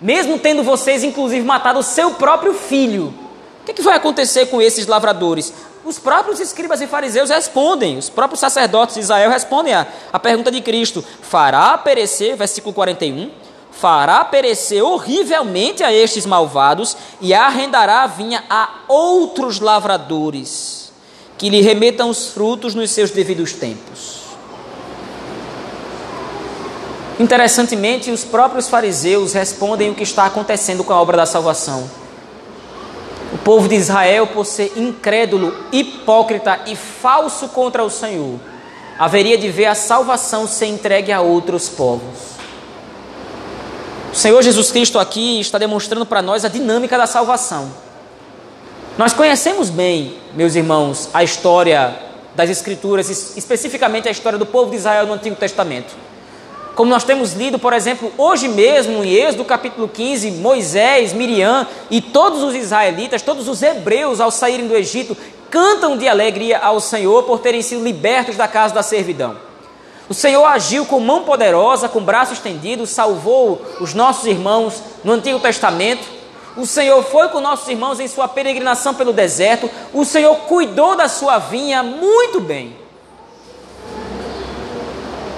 mesmo 0.01 0.39
tendo 0.39 0.63
vocês 0.63 1.03
inclusive 1.03 1.45
matado 1.45 1.79
o 1.79 1.83
seu 1.83 2.13
próprio 2.13 2.55
filho? 2.55 3.15
O 3.61 3.65
que, 3.65 3.73
é 3.73 3.75
que 3.75 3.83
vai 3.83 3.97
acontecer 3.97 4.47
com 4.47 4.63
esses 4.63 4.87
lavradores? 4.87 5.53
Os 5.85 5.99
próprios 5.99 6.41
escribas 6.41 6.81
e 6.81 6.87
fariseus 6.87 7.31
respondem, 7.31 7.97
os 7.97 8.11
próprios 8.11 8.41
sacerdotes 8.41 8.97
de 8.97 9.03
Israel 9.03 9.31
respondem 9.31 9.73
a, 9.73 9.87
a 10.13 10.19
pergunta 10.19 10.51
de 10.51 10.61
Cristo: 10.61 11.05
fará 11.23 11.79
perecer, 11.79 12.37
versículo 12.37 12.75
41, 12.75 13.31
fará 13.71 14.25
perecer 14.25 14.83
horrivelmente 14.83 15.85
a 15.85 15.93
estes 15.93 16.27
malvados 16.27 16.97
e 17.21 17.33
arrendará 17.33 18.03
a 18.03 18.07
vinha 18.07 18.43
a 18.51 18.81
outros 18.89 19.61
lavradores, 19.61 20.93
que 21.39 21.51
lhe 21.51 21.61
remetam 21.61 22.11
os 22.11 22.29
frutos 22.29 22.75
nos 22.75 22.91
seus 22.91 23.13
devidos 23.13 23.53
tempos. 23.53 24.26
Interessantemente, 27.19 28.11
os 28.11 28.25
próprios 28.25 28.69
fariseus 28.69 29.33
respondem 29.33 29.91
o 29.91 29.95
que 29.95 30.03
está 30.03 30.27
acontecendo 30.27 30.85
com 30.85 30.93
a 30.93 31.01
obra 31.01 31.17
da 31.17 31.27
salvação. 31.27 31.89
O 33.33 33.39
povo 33.39 33.69
de 33.69 33.75
Israel, 33.75 34.27
por 34.27 34.45
ser 34.45 34.73
incrédulo, 34.77 35.57
hipócrita 35.73 36.61
e 36.67 36.77
falso 36.77 37.49
contra 37.49 37.83
o 37.83 37.91
Senhor, 37.91 38.39
haveria 38.99 39.39
de 39.39 39.49
ver 39.49 39.67
a 39.67 39.75
salvação 39.75 40.47
ser 40.47 40.67
entregue 40.67 41.11
a 41.11 41.21
outros 41.23 41.69
povos. 41.69 42.37
O 44.13 44.15
Senhor 44.15 44.43
Jesus 44.43 44.71
Cristo 44.71 44.99
aqui 44.99 45.41
está 45.41 45.59
demonstrando 45.59 46.07
para 46.07 46.23
nós 46.23 46.45
a 46.45 46.49
dinâmica 46.49 46.99
da 46.99 47.07
salvação. 47.07 47.71
Nós 48.97 49.13
conhecemos 49.13 49.69
bem, 49.69 50.19
meus 50.35 50.55
irmãos, 50.55 51.11
a 51.13 51.25
história 51.25 51.95
das 52.35 52.49
Escrituras, 52.49 53.37
especificamente 53.37 54.09
a 54.09 54.11
história 54.11 54.39
do 54.39 54.47
povo 54.47 54.71
de 54.71 54.77
Israel 54.77 55.07
no 55.07 55.15
Antigo 55.15 55.37
Testamento. 55.37 56.06
Como 56.77 56.91
nós 56.91 57.05
temos 57.05 57.33
lido, 57.33 57.59
por 57.59 57.73
exemplo, 57.73 58.13
hoje 58.19 58.49
mesmo, 58.49 59.03
em 59.03 59.15
Êxodo 59.15 59.47
capítulo 59.47 59.89
15, 59.89 60.31
Moisés, 60.33 61.15
Miriam 61.15 61.67
e 61.91 62.03
todos 62.03 62.43
os 62.43 62.55
israelitas, 62.55 63.23
todos 63.23 63.49
os 63.49 63.63
hebreus, 63.63 64.21
ao 64.21 64.31
saírem 64.31 64.69
do 64.69 64.77
Egito, 64.77 65.17
cantam 65.51 65.97
de 65.97 66.07
alegria 66.07 66.59
ao 66.59 66.79
Senhor 66.79 67.23
por 67.23 67.39
terem 67.39 67.63
sido 67.63 67.83
libertos 67.83 68.37
da 68.37 68.47
casa 68.47 68.75
da 68.75 68.83
servidão. 68.83 69.39
O 70.07 70.13
Senhor 70.13 70.45
agiu 70.45 70.85
com 70.85 71.01
mão 71.01 71.23
poderosa, 71.23 71.89
com 71.89 72.03
braço 72.03 72.35
estendido, 72.35 72.87
salvou 72.87 73.63
os 73.81 73.95
nossos 73.95 74.27
irmãos 74.27 74.83
no 75.03 75.13
Antigo 75.13 75.41
Testamento. 75.41 76.07
O 76.59 76.67
Senhor 76.67 77.03
foi 77.05 77.31
com 77.31 77.41
nossos 77.41 77.67
irmãos 77.69 78.01
em 78.01 78.07
sua 78.07 78.29
peregrinação 78.29 78.93
pelo 78.93 79.15
deserto. 79.15 79.71
O 79.95 80.05
Senhor 80.05 80.35
cuidou 80.41 80.95
da 80.95 81.09
sua 81.09 81.39
vinha 81.39 81.83
muito 81.83 82.39
bem. 82.39 82.86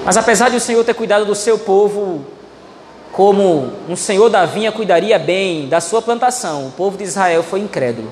Mas 0.04 0.16
apesar 0.16 0.50
de 0.50 0.56
o 0.56 0.60
Senhor 0.60 0.84
ter 0.84 0.94
cuidado 0.94 1.24
do 1.24 1.34
seu 1.34 1.58
povo, 1.58 2.24
como 3.12 3.72
um 3.88 3.96
Senhor 3.96 4.28
da 4.28 4.46
vinha 4.46 4.72
cuidaria 4.72 5.18
bem 5.18 5.68
da 5.68 5.80
sua 5.80 6.00
plantação, 6.00 6.66
o 6.66 6.72
povo 6.72 6.96
de 6.96 7.04
Israel 7.04 7.42
foi 7.42 7.60
incrédulo. 7.60 8.10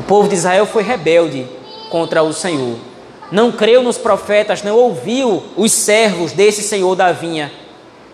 O 0.00 0.02
povo 0.04 0.28
de 0.28 0.34
Israel 0.34 0.66
foi 0.66 0.82
rebelde 0.82 1.46
contra 1.90 2.22
o 2.22 2.32
Senhor 2.32 2.76
não 3.30 3.50
creu 3.50 3.82
nos 3.82 3.98
profetas, 3.98 4.62
não 4.62 4.76
ouviu 4.76 5.42
os 5.56 5.72
servos 5.72 6.32
desse 6.32 6.62
Senhor 6.62 6.94
da 6.94 7.12
vinha. 7.12 7.52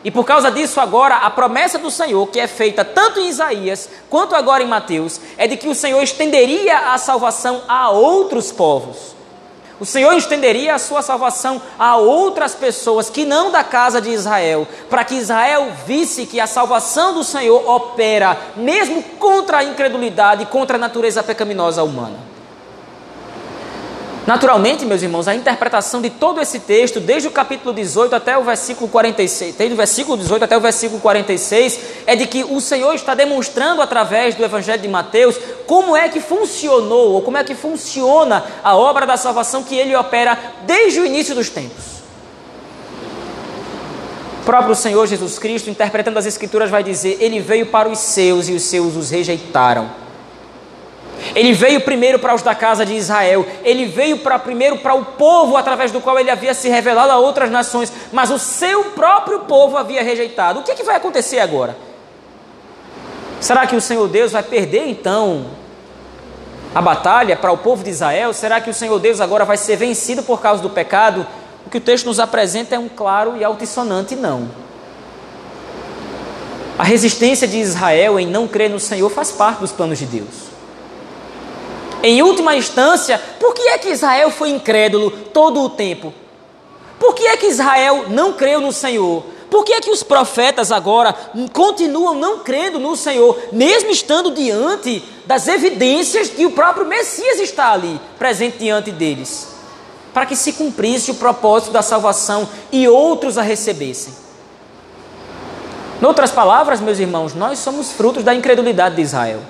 E 0.05 0.11
por 0.11 0.25
causa 0.25 0.51
disso, 0.51 0.81
agora, 0.81 1.17
a 1.17 1.31
promessa 1.31 1.79
do 1.79 1.91
Senhor, 1.91 2.27
que 2.29 2.41
é 2.41 2.47
feita 2.47 2.85
tanto 2.85 3.21
em 3.21 3.29
Isaías 3.29 3.89
quanto 4.11 4.35
agora 4.35 4.63
em 4.63 4.67
Mateus, 4.67 5.21
é 5.37 5.47
de 5.47 5.57
que 5.57 5.69
o 5.69 5.75
Senhor 5.75 6.03
estenderia 6.03 6.93
a 6.93 6.99
salvação 6.99 7.63
a 7.69 7.91
outros 7.91 8.51
povos. 8.51 9.12
O 9.83 9.85
Senhor 9.85 10.13
estenderia 10.13 10.77
a 10.77 10.79
sua 10.79 11.03
salvação 11.03 11.61
a 11.77 11.97
outras 11.97 12.55
pessoas 12.55 13.11
que 13.11 13.25
não 13.25 13.51
da 13.51 13.65
casa 13.65 14.01
de 14.01 14.11
Israel, 14.11 14.65
para 14.89 15.05
que 15.05 15.17
Israel 15.17 15.73
visse 15.85 16.25
que 16.25 16.39
a 16.39 16.47
salvação 16.47 17.13
do 17.13 17.25
Senhor 17.25 17.69
opera, 17.69 18.39
mesmo 18.55 19.03
contra 19.19 19.59
a 19.59 19.65
incredulidade 19.65 20.45
e 20.45 20.47
contra 20.47 20.77
a 20.77 20.79
natureza 20.79 21.21
pecaminosa 21.21 21.83
humana. 21.83 22.32
Naturalmente, 24.27 24.85
meus 24.85 25.03
irmãos, 25.03 25.27
a 25.27 25.35
interpretação 25.35 26.01
de 26.01 26.09
todo 26.09 26.41
esse 26.41 26.61
texto, 26.61 27.01
desde 27.01 27.27
o 27.27 27.33
capítulo 27.33 27.75
18 27.75 28.15
até 28.15 28.39
o 28.39 28.45
versículo 28.45 28.89
46, 28.89 29.57
desde 29.57 29.75
o 29.75 29.77
versículo 29.77 30.17
18 30.17 30.45
até 30.45 30.57
o 30.57 30.61
versículo 30.61 31.01
46, 31.01 31.81
é 32.07 32.15
de 32.15 32.27
que 32.27 32.45
o 32.45 32.61
Senhor 32.61 32.95
está 32.95 33.17
demonstrando 33.17 33.83
através 33.83 34.37
do 34.37 34.45
Evangelho 34.45 34.81
de 34.81 34.87
Mateus 34.87 35.37
como 35.67 35.97
é 35.97 36.09
que 36.09 36.21
funcionou, 36.21 37.15
ou 37.15 37.23
como 37.23 37.37
é 37.37 37.43
que 37.43 37.57
funciona 37.57 38.45
a 38.63 38.77
obra 38.77 39.07
da 39.07 39.17
salvação 39.17 39.65
que 39.65 39.75
ele 39.75 39.97
opera 39.97 40.39
desde 40.65 41.01
o 41.01 41.07
início 41.07 41.35
dos 41.35 41.51
tempos. 41.51 41.93
O 44.41 44.45
próprio 44.45 44.77
Senhor 44.77 45.05
Jesus 45.07 45.37
Cristo, 45.37 45.69
interpretando 45.69 46.19
as 46.19 46.27
Escrituras, 46.27 46.71
vai 46.71 46.85
dizer: 46.85 47.17
Ele 47.21 47.41
veio 47.41 47.67
para 47.67 47.89
os 47.89 47.99
seus 47.99 48.49
e 48.49 48.53
os 48.53 48.63
seus 48.63 48.97
os 48.97 49.11
rejeitaram. 49.11 50.02
Ele 51.35 51.53
veio 51.53 51.81
primeiro 51.81 52.19
para 52.19 52.35
os 52.35 52.43
da 52.43 52.55
casa 52.55 52.85
de 52.85 52.95
Israel, 52.95 53.47
ele 53.65 53.87
veio 53.87 54.19
para 54.19 54.39
primeiro 54.39 54.79
para 54.79 54.95
o 54.95 55.05
povo 55.05 55.57
através 55.57 55.93
do 55.93 56.01
qual 56.01 56.19
ele 56.19 56.31
havia 56.31 56.53
se 56.53 56.69
revelado 56.69 57.13
a 57.13 57.19
outras 57.19 57.51
nações, 57.51 57.93
mas 58.13 58.31
o 58.31 58.39
seu 58.39 58.87
próprio 58.87 59.41
povo 59.41 59.77
havia 59.77 60.03
rejeitado. 60.03 60.61
O 60.61 60.63
que, 60.63 60.73
é 60.73 60.75
que 60.75 60.83
vai 60.83 60.97
acontecer 60.97 61.39
agora? 61.39 61.77
Será 63.41 63.67
que 63.67 63.75
o 63.75 63.81
Senhor 63.81 64.07
Deus 64.09 64.33
vai 64.33 64.43
perder 64.43 64.87
então 64.87 65.47
a 66.75 66.81
batalha 66.81 67.37
para 67.37 67.53
o 67.53 67.59
povo 67.59 67.83
de 67.83 67.91
Israel? 67.91 68.33
Será 68.33 68.61
que 68.61 68.71
o 68.71 68.75
Senhor 68.75 68.99
Deus 68.99 69.21
agora 69.21 69.45
vai 69.45 69.57
ser 69.57 69.77
vencido 69.77 70.23
por 70.23 70.41
causa 70.41 70.63
do 70.63 70.71
pecado? 70.71 71.27
O 71.67 71.71
que 71.71 71.79
o 71.79 71.81
texto 71.81 72.07
nos 72.07 72.21
apresenta 72.21 72.75
é 72.75 72.79
um 72.79 72.89
claro 72.89 73.37
e 73.37 73.45
altissonante 73.45 74.15
não. 74.15 74.49
A 76.79 76.85
resistência 76.85 77.47
de 77.47 77.59
Israel 77.59 78.19
em 78.19 78.27
não 78.27 78.49
crer 78.49 78.71
no 78.71 78.81
Senhor 78.81 79.11
faz 79.11 79.31
parte 79.31 79.61
dos 79.61 79.73
planos 79.73 79.99
de 79.99 80.07
Deus. 80.07 80.52
Em 82.03 82.21
última 82.23 82.57
instância, 82.57 83.21
por 83.39 83.55
que 83.55 83.63
é 83.63 83.79
que 83.79 83.91
Israel 83.91 84.31
foi 84.31 84.51
incrédulo 84.51 85.11
todo 85.33 85.61
o 85.63 85.71
tempo? 85.71 86.13
Por 86.99 87.15
que 87.15 87.27
é 87.27 87.37
que 87.37 87.47
Israel 87.47 88.07
não 88.09 88.33
creu 88.33 88.61
no 88.61 88.73
Senhor? 88.73 89.25
Por 89.49 89.65
que 89.65 89.73
é 89.75 89.81
que 89.81 89.91
os 89.91 90.03
profetas 90.03 90.73
agora 90.73 91.15
continuam 91.53 92.15
não 92.15 92.39
crendo 92.39 92.79
no 92.79 92.97
Senhor, 92.97 93.39
mesmo 93.53 93.91
estando 93.91 94.31
diante 94.31 95.05
das 95.27 95.47
evidências 95.47 96.29
que 96.29 96.47
o 96.47 96.53
próprio 96.53 96.87
Messias 96.87 97.39
está 97.39 97.73
ali, 97.73 98.01
presente 98.19 98.59
diante 98.59 98.91
deles? 98.91 99.49
Para 100.13 100.27
que 100.27 100.35
se 100.35 100.55
cumprisse 100.55 101.11
o 101.11 101.17
propósito 101.17 101.73
da 101.73 101.83
salvação 101.83 102.49
e 102.73 102.89
outros 102.89 103.39
a 103.39 103.43
recebessem. 103.43 104.15
Em 106.01 106.05
outras 106.05 106.31
palavras, 106.33 106.81
meus 106.81 106.99
irmãos, 106.99 107.35
nós 107.35 107.59
somos 107.59 107.93
frutos 107.93 108.25
da 108.25 108.35
incredulidade 108.35 108.97
de 108.97 109.03
Israel. 109.03 109.41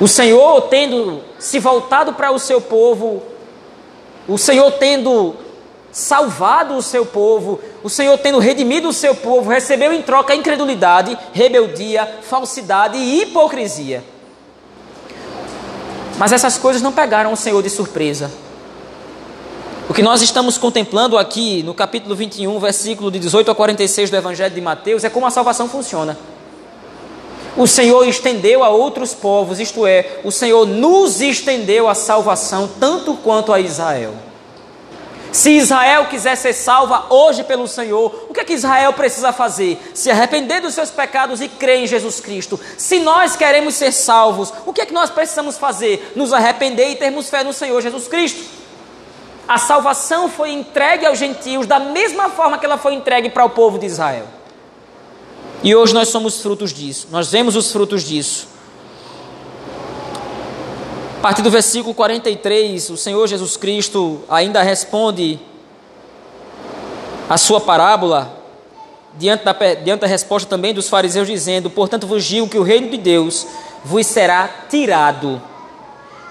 O 0.00 0.08
Senhor, 0.08 0.62
tendo 0.62 1.22
se 1.38 1.58
voltado 1.58 2.14
para 2.14 2.30
o 2.30 2.38
seu 2.38 2.60
povo, 2.60 3.22
o 4.26 4.38
Senhor 4.38 4.70
tendo 4.72 5.36
salvado 5.92 6.74
o 6.74 6.82
seu 6.82 7.04
povo, 7.04 7.60
o 7.82 7.90
Senhor 7.90 8.16
tendo 8.18 8.38
redimido 8.38 8.88
o 8.88 8.92
seu 8.92 9.14
povo, 9.14 9.50
recebeu 9.50 9.92
em 9.92 10.00
troca 10.00 10.34
incredulidade, 10.34 11.16
rebeldia, 11.32 12.20
falsidade 12.22 12.96
e 12.96 13.22
hipocrisia. 13.22 14.02
Mas 16.18 16.32
essas 16.32 16.56
coisas 16.56 16.80
não 16.82 16.92
pegaram 16.92 17.32
o 17.32 17.36
Senhor 17.36 17.62
de 17.62 17.68
surpresa. 17.68 18.30
O 19.88 19.94
que 19.94 20.02
nós 20.02 20.22
estamos 20.22 20.56
contemplando 20.56 21.18
aqui 21.18 21.62
no 21.62 21.74
capítulo 21.74 22.14
21, 22.14 22.58
versículo 22.58 23.10
de 23.10 23.18
18 23.18 23.50
a 23.50 23.54
46 23.54 24.08
do 24.08 24.16
Evangelho 24.16 24.54
de 24.54 24.60
Mateus, 24.60 25.04
é 25.04 25.10
como 25.10 25.26
a 25.26 25.30
salvação 25.30 25.68
funciona. 25.68 26.16
O 27.56 27.66
Senhor 27.66 28.06
estendeu 28.08 28.64
a 28.64 28.70
outros 28.70 29.12
povos, 29.12 29.60
isto 29.60 29.86
é, 29.86 30.20
o 30.24 30.32
Senhor 30.32 30.66
nos 30.66 31.20
estendeu 31.20 31.88
a 31.88 31.94
salvação 31.94 32.68
tanto 32.80 33.14
quanto 33.16 33.52
a 33.52 33.60
Israel. 33.60 34.14
Se 35.30 35.50
Israel 35.50 36.06
quiser 36.06 36.36
ser 36.36 36.52
salva 36.52 37.06
hoje 37.08 37.42
pelo 37.44 37.66
Senhor, 37.66 38.26
o 38.28 38.34
que 38.34 38.40
é 38.40 38.44
que 38.44 38.52
Israel 38.52 38.92
precisa 38.92 39.32
fazer? 39.32 39.80
Se 39.94 40.10
arrepender 40.10 40.60
dos 40.60 40.74
seus 40.74 40.90
pecados 40.90 41.40
e 41.40 41.48
crer 41.48 41.78
em 41.78 41.86
Jesus 41.86 42.20
Cristo. 42.20 42.60
Se 42.76 43.00
nós 43.00 43.34
queremos 43.34 43.74
ser 43.74 43.92
salvos, 43.92 44.52
o 44.66 44.74
que 44.74 44.82
é 44.82 44.86
que 44.86 44.92
nós 44.92 45.08
precisamos 45.08 45.56
fazer? 45.56 46.12
Nos 46.14 46.34
arrepender 46.34 46.90
e 46.90 46.96
termos 46.96 47.30
fé 47.30 47.42
no 47.42 47.52
Senhor 47.52 47.80
Jesus 47.80 48.08
Cristo. 48.08 48.44
A 49.48 49.56
salvação 49.56 50.28
foi 50.28 50.52
entregue 50.52 51.06
aos 51.06 51.18
gentios 51.18 51.66
da 51.66 51.78
mesma 51.78 52.28
forma 52.28 52.58
que 52.58 52.66
ela 52.66 52.76
foi 52.76 52.92
entregue 52.92 53.30
para 53.30 53.44
o 53.44 53.50
povo 53.50 53.78
de 53.78 53.86
Israel. 53.86 54.26
E 55.64 55.76
hoje 55.76 55.94
nós 55.94 56.08
somos 56.08 56.40
frutos 56.40 56.72
disso, 56.72 57.06
nós 57.10 57.30
vemos 57.30 57.54
os 57.54 57.70
frutos 57.70 58.02
disso. 58.02 58.48
A 61.18 61.22
partir 61.22 61.42
do 61.42 61.50
versículo 61.50 61.94
43, 61.94 62.90
o 62.90 62.96
Senhor 62.96 63.28
Jesus 63.28 63.56
Cristo 63.56 64.22
ainda 64.28 64.60
responde 64.60 65.38
a 67.30 67.38
sua 67.38 67.60
parábola, 67.60 68.42
diante 69.16 69.44
da, 69.44 69.52
diante 69.52 70.00
da 70.00 70.06
resposta 70.08 70.48
também 70.48 70.74
dos 70.74 70.88
fariseus, 70.88 71.28
dizendo: 71.28 71.70
Portanto 71.70 72.08
vos 72.08 72.24
digo 72.24 72.48
que 72.48 72.58
o 72.58 72.64
reino 72.64 72.90
de 72.90 72.96
Deus 72.96 73.46
vos 73.84 74.04
será 74.04 74.48
tirado 74.68 75.40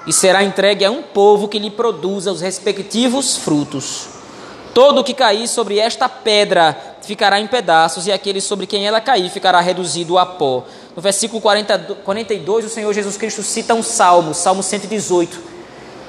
e 0.05 0.11
será 0.11 0.43
entregue 0.43 0.83
a 0.83 0.91
um 0.91 1.01
povo 1.01 1.47
que 1.47 1.57
lhe 1.57 1.71
produza 1.71 2.33
os 2.33 2.41
respectivos 2.41 3.37
frutos. 3.37 4.07
Todo 4.73 4.99
o 4.99 5.03
que 5.05 5.13
cair 5.13 5.47
sobre 5.47 5.79
esta 5.79 6.09
pedra 6.09 6.90
ficará 7.01 7.39
em 7.39 7.47
pedaços, 7.47 8.07
e 8.07 8.11
aquele 8.11 8.41
sobre 8.41 8.65
quem 8.67 8.85
ela 8.85 9.01
cair 9.01 9.29
ficará 9.29 9.59
reduzido 9.59 10.17
a 10.17 10.25
pó. 10.25 10.63
No 10.95 11.01
versículo 11.01 11.41
40, 11.41 11.97
42, 12.03 12.65
o 12.65 12.69
Senhor 12.69 12.93
Jesus 12.93 13.17
Cristo 13.17 13.43
cita 13.43 13.73
um 13.73 13.83
salmo, 13.83 14.33
Salmo 14.33 14.61
118. 14.61 15.39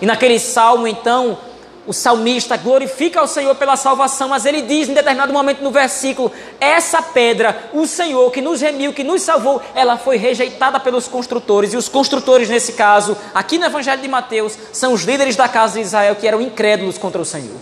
E 0.00 0.06
naquele 0.06 0.38
salmo, 0.38 0.86
então, 0.86 1.38
o 1.86 1.92
salmista 1.92 2.56
glorifica 2.56 3.20
ao 3.20 3.26
Senhor 3.26 3.54
pela 3.56 3.76
salvação, 3.76 4.28
mas 4.28 4.46
ele 4.46 4.62
diz 4.62 4.88
em 4.88 4.94
determinado 4.94 5.32
momento 5.32 5.62
no 5.62 5.70
versículo: 5.70 6.30
essa 6.60 7.02
pedra, 7.02 7.70
o 7.72 7.86
Senhor 7.86 8.30
que 8.30 8.40
nos 8.40 8.60
remiu, 8.60 8.92
que 8.92 9.02
nos 9.02 9.22
salvou, 9.22 9.60
ela 9.74 9.96
foi 9.96 10.16
rejeitada 10.16 10.78
pelos 10.78 11.08
construtores. 11.08 11.72
E 11.72 11.76
os 11.76 11.88
construtores, 11.88 12.48
nesse 12.48 12.74
caso, 12.74 13.16
aqui 13.34 13.58
no 13.58 13.66
Evangelho 13.66 14.00
de 14.00 14.08
Mateus, 14.08 14.56
são 14.72 14.92
os 14.92 15.02
líderes 15.02 15.36
da 15.36 15.48
casa 15.48 15.74
de 15.74 15.80
Israel 15.80 16.16
que 16.16 16.26
eram 16.26 16.40
incrédulos 16.40 16.98
contra 16.98 17.20
o 17.20 17.24
Senhor. 17.24 17.56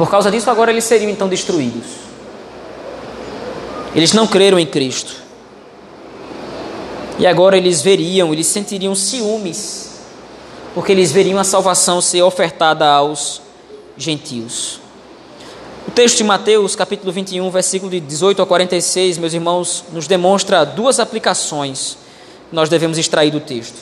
Por 0.00 0.08
causa 0.08 0.30
disso, 0.30 0.48
agora 0.48 0.70
eles 0.70 0.84
seriam 0.84 1.10
então 1.10 1.28
destruídos. 1.28 1.84
Eles 3.94 4.14
não 4.14 4.26
creram 4.26 4.58
em 4.58 4.64
Cristo. 4.64 5.14
E 7.18 7.26
agora 7.26 7.54
eles 7.58 7.82
veriam, 7.82 8.32
eles 8.32 8.46
sentiriam 8.46 8.94
ciúmes, 8.94 10.00
porque 10.74 10.90
eles 10.90 11.12
veriam 11.12 11.38
a 11.38 11.44
salvação 11.44 12.00
ser 12.00 12.22
ofertada 12.22 12.88
aos 12.88 13.42
gentios. 13.94 14.80
O 15.86 15.90
texto 15.90 16.16
de 16.16 16.24
Mateus, 16.24 16.74
capítulo 16.74 17.12
21, 17.12 17.50
versículo 17.50 17.90
de 17.90 18.00
18 18.00 18.40
a 18.40 18.46
46, 18.46 19.18
meus 19.18 19.34
irmãos, 19.34 19.84
nos 19.92 20.06
demonstra 20.06 20.64
duas 20.64 20.98
aplicações 20.98 21.98
que 22.48 22.56
nós 22.56 22.70
devemos 22.70 22.96
extrair 22.96 23.30
do 23.30 23.40
texto. 23.40 23.76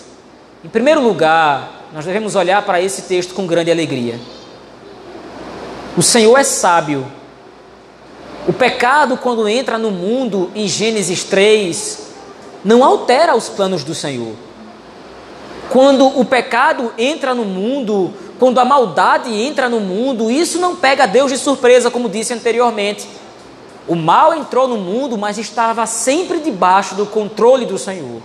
Em 0.64 0.68
primeiro 0.68 1.00
lugar, 1.00 1.88
nós 1.94 2.04
devemos 2.04 2.34
olhar 2.34 2.60
para 2.62 2.82
esse 2.82 3.02
texto 3.02 3.34
com 3.34 3.46
grande 3.46 3.70
alegria. 3.70 4.18
O 5.98 6.02
Senhor 6.02 6.38
é 6.38 6.44
sábio. 6.44 7.04
O 8.46 8.52
pecado, 8.52 9.16
quando 9.16 9.48
entra 9.48 9.76
no 9.76 9.90
mundo, 9.90 10.48
em 10.54 10.68
Gênesis 10.68 11.24
3, 11.24 12.10
não 12.64 12.84
altera 12.84 13.34
os 13.34 13.48
planos 13.48 13.82
do 13.82 13.96
Senhor. 13.96 14.32
Quando 15.70 16.06
o 16.06 16.24
pecado 16.24 16.94
entra 16.96 17.34
no 17.34 17.44
mundo, 17.44 18.14
quando 18.38 18.60
a 18.60 18.64
maldade 18.64 19.28
entra 19.34 19.68
no 19.68 19.80
mundo, 19.80 20.30
isso 20.30 20.60
não 20.60 20.76
pega 20.76 21.04
Deus 21.04 21.32
de 21.32 21.36
surpresa, 21.36 21.90
como 21.90 22.08
disse 22.08 22.32
anteriormente. 22.32 23.04
O 23.88 23.96
mal 23.96 24.32
entrou 24.32 24.68
no 24.68 24.76
mundo, 24.76 25.18
mas 25.18 25.36
estava 25.36 25.84
sempre 25.84 26.38
debaixo 26.38 26.94
do 26.94 27.06
controle 27.06 27.66
do 27.66 27.76
Senhor. 27.76 28.22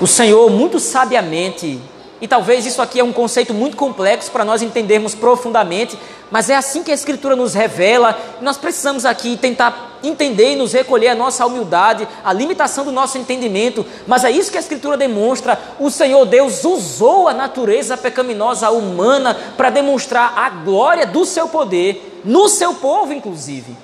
O 0.00 0.06
Senhor, 0.08 0.50
muito 0.50 0.80
sabiamente, 0.80 1.80
e 2.20 2.26
talvez 2.26 2.64
isso 2.64 2.80
aqui 2.80 2.98
é 2.98 3.04
um 3.04 3.12
conceito 3.12 3.52
muito 3.52 3.76
complexo 3.76 4.30
para 4.30 4.44
nós 4.44 4.62
entendermos 4.62 5.14
profundamente, 5.14 5.98
mas 6.30 6.48
é 6.48 6.56
assim 6.56 6.82
que 6.82 6.90
a 6.90 6.94
Escritura 6.94 7.36
nos 7.36 7.52
revela. 7.52 8.18
Nós 8.40 8.56
precisamos 8.56 9.04
aqui 9.04 9.36
tentar 9.36 9.98
entender 10.02 10.52
e 10.52 10.56
nos 10.56 10.72
recolher 10.72 11.08
a 11.08 11.14
nossa 11.14 11.44
humildade, 11.44 12.08
a 12.24 12.32
limitação 12.32 12.84
do 12.84 12.92
nosso 12.92 13.18
entendimento, 13.18 13.84
mas 14.06 14.24
é 14.24 14.30
isso 14.30 14.50
que 14.50 14.56
a 14.56 14.60
Escritura 14.60 14.96
demonstra. 14.96 15.60
O 15.78 15.90
Senhor 15.90 16.24
Deus 16.24 16.64
usou 16.64 17.28
a 17.28 17.34
natureza 17.34 17.96
pecaminosa 17.96 18.70
humana 18.70 19.36
para 19.56 19.70
demonstrar 19.70 20.32
a 20.36 20.48
glória 20.48 21.06
do 21.06 21.24
seu 21.26 21.48
poder 21.48 22.20
no 22.24 22.48
seu 22.48 22.74
povo, 22.74 23.12
inclusive. 23.12 23.76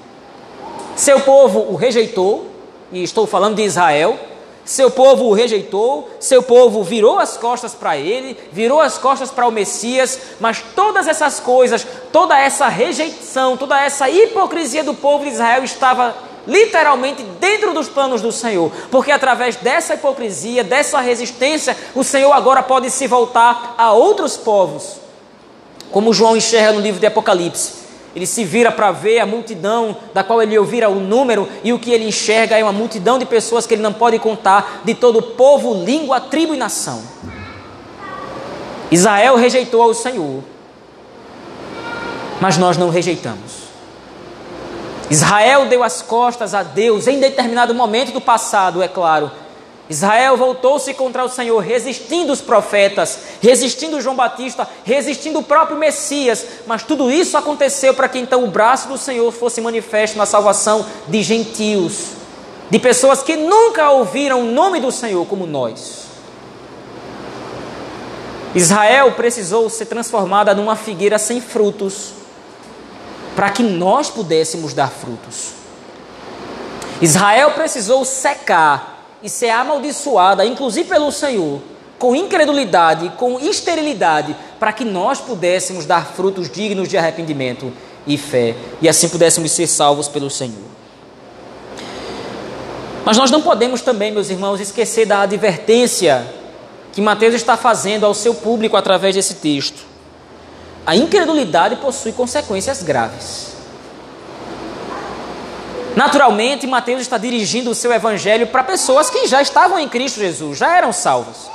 Seu 0.97 1.21
povo 1.21 1.61
o 1.71 1.77
rejeitou, 1.77 2.47
e 2.91 3.03
estou 3.03 3.27
falando 3.27 3.57
de 3.57 3.63
Israel 3.63 4.19
seu 4.65 4.91
povo 4.91 5.25
o 5.25 5.33
rejeitou, 5.33 6.09
seu 6.21 6.43
povo 6.43 6.83
virou 6.85 7.19
as 7.19 7.37
costas 7.37 7.75
para 7.75 7.97
ele, 7.97 8.37
virou 8.53 8.81
as 8.81 8.97
costas 8.97 9.31
para 9.31 9.47
o 9.47 9.51
Messias, 9.51 10.19
mas 10.39 10.63
todas 10.75 11.09
essas 11.09 11.41
coisas, 11.41 11.87
toda 12.13 12.39
essa 12.39 12.69
rejeição, 12.69 13.57
toda 13.57 13.81
essa 13.81 14.09
hipocrisia 14.09 14.85
do 14.85 14.95
povo 14.95 15.25
de 15.25 15.31
Israel 15.31 15.65
estava 15.65 16.15
literalmente 16.47 17.23
dentro 17.41 17.73
dos 17.73 17.89
planos 17.89 18.21
do 18.21 18.33
Senhor, 18.33 18.71
porque 18.91 19.11
através 19.11 19.57
dessa 19.57 19.95
hipocrisia, 19.95 20.65
dessa 20.65 21.01
resistência, 21.01 21.77
o 21.95 22.05
Senhor 22.05 22.33
agora 22.33 22.63
pode 22.63 22.91
se 22.91 23.07
voltar 23.07 23.75
a 23.77 23.93
outros 23.93 24.37
povos, 24.37 24.97
como 25.91 26.13
João 26.13 26.37
enxerga 26.37 26.73
no 26.73 26.81
livro 26.81 27.01
de 27.01 27.07
Apocalipse. 27.07 27.82
Ele 28.15 28.27
se 28.27 28.45
vira 28.45 28.71
para 28.71 28.93
ver 28.93 29.21
a 29.21 29.27
multidão 29.27 29.97
da 30.13 30.23
qual 30.23 30.43
ele 30.43 30.59
ouvira 30.59 30.89
o 30.89 31.01
número, 31.01 31.49
e 31.65 31.73
o 31.73 31.79
que 31.79 31.91
ele 31.91 32.07
enxerga 32.07 32.59
é 32.59 32.63
uma 32.63 32.73
multidão 32.73 33.19
de 33.19 33.25
pessoas 33.25 33.67
que 33.67 33.75
ele 33.75 33.83
não 33.83 33.93
pode 33.93 34.19
contar, 34.19 34.83
de 34.85 34.95
todo 34.95 35.23
povo, 35.23 35.83
língua, 35.83 36.21
tribo 36.21 36.55
e 36.55 36.59
nação. 36.59 37.03
Israel 38.91 39.37
rejeitou 39.37 39.83
ao 39.83 39.95
Senhor, 39.95 40.43
mas 42.41 42.59
nós 42.59 42.77
não 42.77 42.91
rejeitamos. 42.91 43.63
Israel 45.09 45.67
deu 45.67 45.83
as 45.83 46.03
costas 46.03 46.55
a 46.55 46.63
Deus 46.63 47.07
em 47.07 47.19
determinado 47.19 47.75
momento 47.75 48.13
do 48.13 48.21
passado, 48.21 48.83
é 48.83 48.89
claro, 48.89 49.31
Israel 49.93 50.39
voltou-se 50.39 50.95
contra 50.95 51.23
o 51.23 51.29
Senhor, 51.29 51.59
resistindo 51.59 52.33
os 52.33 52.41
profetas, 52.41 53.19
resistindo 53.43 54.01
João 54.01 54.17
Batista, 54.17 54.67
resistindo 54.85 55.41
o 55.41 55.43
próprio 55.43 55.77
Messias, 55.77 56.47
mas 56.67 56.83
tudo 56.83 57.11
isso 57.11 57.37
aconteceu 57.37 57.93
para 57.93 58.09
que 58.09 58.19
então 58.19 58.43
o 58.43 58.51
braço 58.51 58.89
do 58.89 58.97
Senhor 58.97 59.31
fosse 59.31 59.61
manifesto 59.61 60.17
na 60.17 60.25
salvação 60.25 60.87
de 61.07 61.23
gentios, 61.23 62.13
de 62.71 62.79
pessoas 62.79 63.23
que 63.23 63.37
nunca 63.37 63.91
ouviram 63.91 64.41
o 64.41 64.51
nome 64.51 64.81
do 64.81 64.91
Senhor 64.91 65.27
como 65.27 65.47
nós. 65.47 66.07
Israel 68.55 69.13
precisou 69.13 69.69
ser 69.69 69.85
transformada 69.85 70.55
numa 70.55 70.75
figueira 70.75 71.19
sem 71.19 71.39
frutos, 71.39 72.15
para 73.37 73.51
que 73.51 73.63
nós 73.63 74.09
pudéssemos 74.09 74.73
dar 74.73 74.91
frutos. 74.91 75.51
Israel 77.03 77.51
precisou 77.51 78.07
secar 78.07 78.92
e 79.23 79.29
ser 79.29 79.51
amaldiçoada, 79.51 80.45
inclusive 80.45 80.89
pelo 80.89 81.13
Senhor, 81.13 81.61
com 81.99 82.17
incredulidade, 82.17 83.13
com 83.17 83.39
esterilidade, 83.39 84.35
para 84.59 84.73
que 84.73 84.85
nós 84.85 85.21
pudéssemos 85.21 85.87
dar 85.87 86.07
frutos 86.07 86.51
dignos 86.51 86.89
de 86.89 86.99
arrependimento 86.99 87.73
e 88.07 88.19
fé, 88.19 88.57
e 88.81 88.89
assim 88.89 89.09
pudéssemos 89.09 89.53
ser 89.53 89.67
salvos 89.67 90.09
pelo 90.09 90.29
Senhor. 90.29 90.73
Mas 93.05 93.17
nós 93.17 93.31
não 93.31 93.43
podemos 93.43 93.83
também, 93.83 94.13
meus 94.13 94.31
irmãos, 94.31 94.61
esquecer 94.61 95.07
da 95.07 95.23
advertência 95.23 96.27
que 96.93 97.01
Mateus 97.01 97.35
está 97.35 97.57
fazendo 97.57 98.05
ao 98.05 98.15
seu 98.15 98.35
público 98.35 98.77
através 98.77 99.15
desse 99.15 99.35
texto. 99.35 99.85
A 100.85 100.95
incredulidade 100.95 101.77
possui 101.77 102.13
consequências 102.13 102.83
graves. 102.83 103.52
Naturalmente, 105.95 106.67
Mateus 106.67 107.03
está 107.03 107.19
dirigindo 107.19 107.71
o 107.71 107.75
seu 107.75 107.93
evangelho 107.93 108.47
para 108.47 108.65
pessoas 108.65 109.11
que 109.11 109.27
já 109.27 109.43
estavam 109.43 109.79
em 109.79 109.89
Cristo 109.89 110.21
Jesus, 110.21 110.59
já 110.59 110.77
eram 110.77 110.93
salvos. 110.93 111.51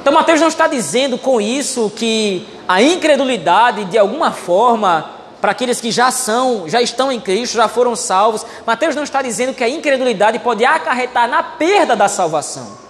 Então, 0.00 0.12
Mateus 0.12 0.40
não 0.40 0.48
está 0.48 0.68
dizendo 0.68 1.18
com 1.18 1.40
isso 1.40 1.90
que 1.94 2.46
a 2.66 2.80
incredulidade, 2.82 3.84
de 3.86 3.98
alguma 3.98 4.32
forma, 4.32 5.10
para 5.40 5.52
aqueles 5.52 5.80
que 5.80 5.90
já 5.90 6.10
são, 6.10 6.68
já 6.68 6.80
estão 6.80 7.10
em 7.10 7.20
Cristo, 7.20 7.54
já 7.54 7.68
foram 7.68 7.94
salvos. 7.94 8.44
Mateus 8.66 8.94
não 8.94 9.02
está 9.02 9.22
dizendo 9.22 9.54
que 9.54 9.62
a 9.62 9.68
incredulidade 9.68 10.38
pode 10.38 10.64
acarretar 10.64 11.28
na 11.28 11.42
perda 11.42 11.94
da 11.94 12.08
salvação. 12.08 12.86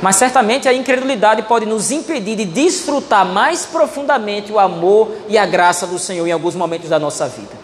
Mas 0.00 0.16
certamente 0.16 0.68
a 0.68 0.74
incredulidade 0.74 1.42
pode 1.42 1.64
nos 1.64 1.92
impedir 1.92 2.34
de 2.34 2.44
desfrutar 2.44 3.24
mais 3.24 3.64
profundamente 3.64 4.50
o 4.50 4.58
amor 4.58 5.16
e 5.28 5.38
a 5.38 5.46
graça 5.46 5.86
do 5.86 5.96
Senhor 5.96 6.26
em 6.26 6.32
alguns 6.32 6.56
momentos 6.56 6.88
da 6.88 6.98
nossa 6.98 7.28
vida. 7.28 7.61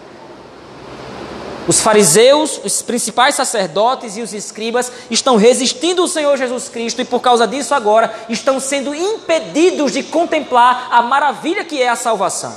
Os 1.69 1.81
fariseus, 1.81 2.59
os 2.65 2.81
principais 2.81 3.35
sacerdotes 3.35 4.17
e 4.17 4.23
os 4.23 4.33
escribas 4.33 4.91
estão 5.11 5.37
resistindo 5.37 6.01
ao 6.01 6.09
Senhor 6.09 6.35
Jesus 6.39 6.67
Cristo 6.71 7.03
e 7.03 7.05
por 7.05 7.21
causa 7.21 7.47
disso 7.47 7.75
agora 7.75 8.11
estão 8.31 8.59
sendo 8.59 8.95
impedidos 8.95 9.93
de 9.93 10.03
contemplar 10.03 10.89
a 10.91 11.03
maravilha 11.03 11.63
que 11.63 11.83
é 11.83 11.91
a 11.91 11.95
salvação. 11.95 12.57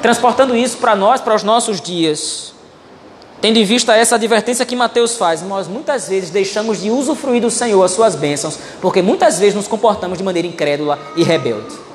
Transportando 0.00 0.56
isso 0.56 0.78
para 0.78 0.96
nós, 0.96 1.20
para 1.20 1.34
os 1.34 1.42
nossos 1.42 1.78
dias. 1.78 2.54
Tendo 3.42 3.58
em 3.58 3.64
vista 3.64 3.94
essa 3.94 4.14
advertência 4.14 4.64
que 4.64 4.74
Mateus 4.74 5.16
faz, 5.16 5.42
nós 5.42 5.68
muitas 5.68 6.08
vezes 6.08 6.30
deixamos 6.30 6.80
de 6.80 6.90
usufruir 6.90 7.42
do 7.42 7.50
Senhor 7.50 7.82
as 7.82 7.90
suas 7.90 8.14
bênçãos, 8.14 8.58
porque 8.80 9.02
muitas 9.02 9.38
vezes 9.38 9.54
nos 9.54 9.68
comportamos 9.68 10.16
de 10.16 10.24
maneira 10.24 10.48
incrédula 10.48 10.98
e 11.16 11.22
rebelde. 11.22 11.91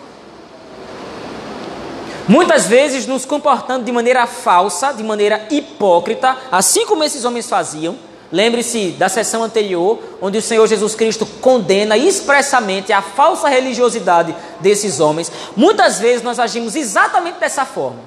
Muitas 2.28 2.68
vezes 2.68 3.08
nos 3.08 3.26
comportando 3.26 3.86
de 3.86 3.92
maneira 3.92 4.28
falsa, 4.28 4.92
de 4.92 5.04
maneira 5.04 5.48
hipócrita, 5.50 6.36
assim 6.52 6.86
como 6.86 7.04
esses 7.04 7.24
homens 7.24 7.48
faziam. 7.50 7.96
Lembre-se 8.30 8.90
da 8.92 9.08
sessão 9.08 9.42
anterior, 9.42 10.00
onde 10.22 10.38
o 10.38 10.42
Senhor 10.42 10.68
Jesus 10.68 10.96
Cristo 10.96 11.26
condena 11.40 11.96
expressamente 11.96 12.92
a 12.92 13.02
falsa 13.02 13.48
religiosidade 13.48 14.36
desses 14.60 15.00
homens. 15.00 15.32
Muitas 15.56 16.00
vezes 16.00 16.22
nós 16.22 16.38
agimos 16.38 16.76
exatamente 16.76 17.40
dessa 17.40 17.64
forma. 17.64 18.00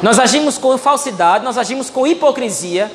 Nós 0.00 0.20
agimos 0.20 0.58
com 0.58 0.78
falsidade, 0.78 1.44
nós 1.44 1.58
agimos 1.58 1.90
com 1.90 2.06
hipocrisia, 2.06 2.90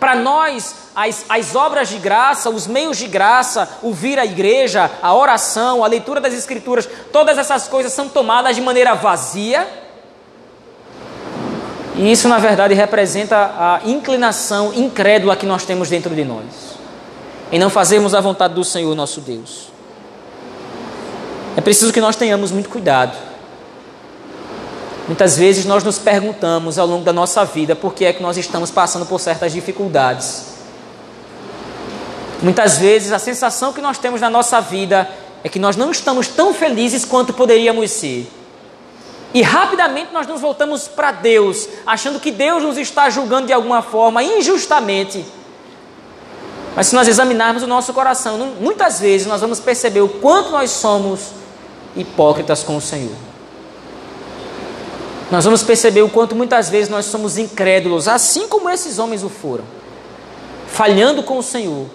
para 0.00 0.16
nós, 0.16 0.74
as, 0.96 1.26
as 1.28 1.54
obras 1.54 1.90
de 1.90 1.98
graça, 1.98 2.48
os 2.48 2.66
meios 2.66 2.96
de 2.96 3.06
graça, 3.06 3.68
o 3.82 3.92
vir 3.92 4.18
à 4.18 4.24
igreja, 4.24 4.90
a 5.02 5.14
oração, 5.14 5.84
a 5.84 5.86
leitura 5.86 6.20
das 6.20 6.32
Escrituras, 6.32 6.88
todas 7.12 7.36
essas 7.36 7.68
coisas 7.68 7.92
são 7.92 8.08
tomadas 8.08 8.56
de 8.56 8.62
maneira 8.62 8.94
vazia. 8.94 9.68
E 11.94 12.10
isso, 12.10 12.28
na 12.28 12.38
verdade, 12.38 12.72
representa 12.72 13.36
a 13.36 13.80
inclinação 13.84 14.72
incrédula 14.72 15.36
que 15.36 15.44
nós 15.44 15.64
temos 15.64 15.90
dentro 15.90 16.14
de 16.14 16.24
nós, 16.24 16.78
em 17.52 17.58
não 17.58 17.68
fazermos 17.68 18.14
a 18.14 18.20
vontade 18.20 18.54
do 18.54 18.64
Senhor 18.64 18.94
nosso 18.94 19.20
Deus. 19.20 19.70
É 21.56 21.60
preciso 21.60 21.92
que 21.92 22.00
nós 22.00 22.16
tenhamos 22.16 22.50
muito 22.50 22.70
cuidado 22.70 23.29
Muitas 25.10 25.36
vezes 25.36 25.64
nós 25.64 25.82
nos 25.82 25.98
perguntamos 25.98 26.78
ao 26.78 26.86
longo 26.86 27.02
da 27.02 27.12
nossa 27.12 27.44
vida 27.44 27.74
por 27.74 27.92
que 27.92 28.04
é 28.04 28.12
que 28.12 28.22
nós 28.22 28.36
estamos 28.36 28.70
passando 28.70 29.04
por 29.04 29.18
certas 29.18 29.52
dificuldades. 29.52 30.44
Muitas 32.40 32.78
vezes 32.78 33.10
a 33.10 33.18
sensação 33.18 33.72
que 33.72 33.80
nós 33.80 33.98
temos 33.98 34.20
na 34.20 34.30
nossa 34.30 34.60
vida 34.60 35.10
é 35.42 35.48
que 35.48 35.58
nós 35.58 35.74
não 35.74 35.90
estamos 35.90 36.28
tão 36.28 36.54
felizes 36.54 37.04
quanto 37.04 37.32
poderíamos 37.32 37.90
ser. 37.90 38.30
E 39.34 39.42
rapidamente 39.42 40.12
nós 40.12 40.28
nos 40.28 40.40
voltamos 40.40 40.86
para 40.86 41.10
Deus, 41.10 41.68
achando 41.84 42.20
que 42.20 42.30
Deus 42.30 42.62
nos 42.62 42.78
está 42.78 43.10
julgando 43.10 43.48
de 43.48 43.52
alguma 43.52 43.82
forma, 43.82 44.22
injustamente. 44.22 45.24
Mas 46.76 46.86
se 46.86 46.94
nós 46.94 47.08
examinarmos 47.08 47.64
o 47.64 47.66
nosso 47.66 47.92
coração, 47.92 48.38
muitas 48.60 49.00
vezes 49.00 49.26
nós 49.26 49.40
vamos 49.40 49.58
perceber 49.58 50.02
o 50.02 50.08
quanto 50.08 50.50
nós 50.50 50.70
somos 50.70 51.32
hipócritas 51.96 52.62
com 52.62 52.76
o 52.76 52.80
Senhor 52.80 53.29
nós 55.30 55.44
vamos 55.44 55.62
perceber 55.62 56.02
o 56.02 56.08
quanto 56.08 56.34
muitas 56.34 56.68
vezes 56.68 56.88
nós 56.88 57.06
somos 57.06 57.38
incrédulos, 57.38 58.08
assim 58.08 58.48
como 58.48 58.68
esses 58.68 58.98
homens 58.98 59.22
o 59.22 59.28
foram, 59.28 59.64
falhando 60.66 61.22
com 61.22 61.38
o 61.38 61.42
Senhor, 61.42 61.86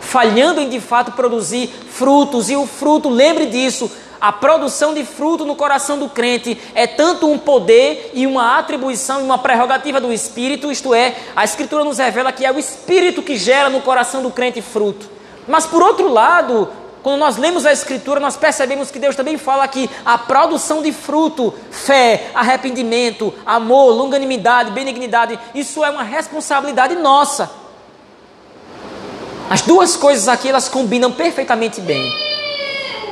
falhando 0.00 0.60
em 0.60 0.68
de 0.68 0.80
fato 0.80 1.12
produzir 1.12 1.68
frutos, 1.68 2.50
e 2.50 2.56
o 2.56 2.66
fruto, 2.66 3.08
lembre 3.08 3.46
disso, 3.46 3.90
a 4.20 4.32
produção 4.32 4.92
de 4.92 5.04
fruto 5.04 5.44
no 5.44 5.54
coração 5.54 5.96
do 5.96 6.08
crente 6.08 6.60
é 6.74 6.88
tanto 6.88 7.30
um 7.30 7.38
poder 7.38 8.10
e 8.12 8.26
uma 8.26 8.58
atribuição 8.58 9.20
e 9.20 9.22
uma 9.22 9.38
prerrogativa 9.38 10.00
do 10.00 10.12
Espírito, 10.12 10.72
isto 10.72 10.92
é, 10.92 11.14
a 11.36 11.44
Escritura 11.44 11.84
nos 11.84 11.98
revela 11.98 12.32
que 12.32 12.44
é 12.44 12.50
o 12.50 12.58
Espírito 12.58 13.22
que 13.22 13.36
gera 13.36 13.70
no 13.70 13.80
coração 13.80 14.20
do 14.20 14.30
crente 14.30 14.60
fruto. 14.60 15.08
Mas 15.46 15.64
por 15.64 15.80
outro 15.80 16.08
lado, 16.08 16.68
quando 17.08 17.20
nós 17.20 17.38
lemos 17.38 17.64
a 17.64 17.72
Escritura, 17.72 18.20
nós 18.20 18.36
percebemos 18.36 18.90
que 18.90 18.98
Deus 18.98 19.16
também 19.16 19.38
fala 19.38 19.66
que 19.66 19.88
a 20.04 20.18
produção 20.18 20.82
de 20.82 20.92
fruto, 20.92 21.54
fé, 21.70 22.30
arrependimento, 22.34 23.32
amor, 23.46 23.94
longanimidade, 23.94 24.72
benignidade, 24.72 25.38
isso 25.54 25.82
é 25.82 25.88
uma 25.88 26.02
responsabilidade 26.02 26.94
nossa. 26.96 27.50
As 29.48 29.62
duas 29.62 29.96
coisas 29.96 30.28
aqui 30.28 30.50
elas 30.50 30.68
combinam 30.68 31.10
perfeitamente 31.10 31.80
bem. 31.80 32.12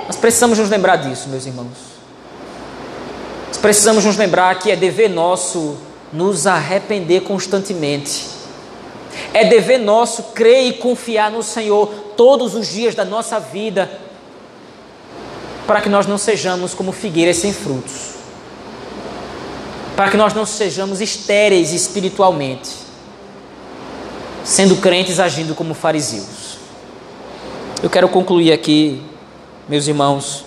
Nós 0.07 0.17
precisamos 0.17 0.59
nos 0.59 0.69
lembrar 0.69 0.97
disso, 0.97 1.31
meus 1.31 1.47
irmãos. 1.47 1.97
Nós 3.49 3.57
precisamos 3.57 4.05
nos 4.05 4.19
lembrar 4.19 4.59
que 4.59 4.71
é 4.71 4.77
dever 4.77 5.09
nosso 5.09 5.79
nos 6.13 6.47
arrepender 6.47 7.23
constantemente. 7.23 8.27
É 9.33 9.47
dever 9.47 9.79
nosso 9.79 10.23
crer 10.35 10.67
e 10.67 10.73
confiar 10.75 11.31
no 11.31 11.43
Senhor 11.43 12.06
todos 12.17 12.55
os 12.55 12.67
dias 12.67 12.95
da 12.95 13.05
nossa 13.05 13.39
vida, 13.39 13.91
para 15.67 15.81
que 15.81 15.89
nós 15.89 16.07
não 16.07 16.17
sejamos 16.17 16.75
como 16.75 16.93
figueiras 16.93 17.37
sem 17.37 17.53
frutos, 17.53 18.15
para 19.97 20.11
que 20.11 20.17
nós 20.17 20.33
não 20.33 20.47
sejamos 20.47 21.01
estéreis 21.01 21.73
espiritualmente, 21.73 22.71
sendo 24.45 24.77
crentes 24.77 25.21
agindo 25.21 25.55
como 25.55 25.75
fariseus. 25.75 26.57
Eu 27.83 27.91
quero 27.91 28.09
concluir 28.09 28.53
aqui, 28.53 29.03
meus 29.69 29.87
irmãos, 29.87 30.45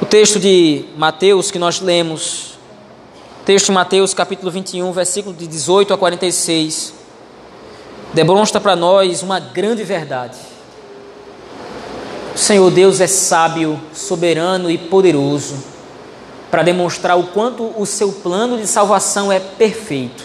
o 0.00 0.06
texto 0.06 0.40
de 0.40 0.86
Mateus 0.96 1.50
que 1.50 1.58
nós 1.58 1.80
lemos, 1.80 2.58
texto 3.44 3.66
de 3.66 3.72
Mateus 3.72 4.12
capítulo 4.12 4.50
21, 4.50 4.90
versículo 4.92 5.34
de 5.34 5.46
18 5.46 5.94
a 5.94 5.98
46 5.98 7.05
demonstra 8.12 8.60
para 8.60 8.76
nós 8.76 9.22
uma 9.22 9.38
grande 9.38 9.82
verdade. 9.84 10.36
O 12.34 12.38
Senhor 12.38 12.70
Deus 12.70 13.00
é 13.00 13.06
sábio, 13.06 13.80
soberano 13.94 14.70
e 14.70 14.76
poderoso 14.76 15.76
para 16.50 16.62
demonstrar 16.62 17.18
o 17.18 17.24
quanto 17.24 17.72
o 17.76 17.84
seu 17.84 18.12
plano 18.12 18.56
de 18.56 18.66
salvação 18.66 19.32
é 19.32 19.40
perfeito. 19.40 20.24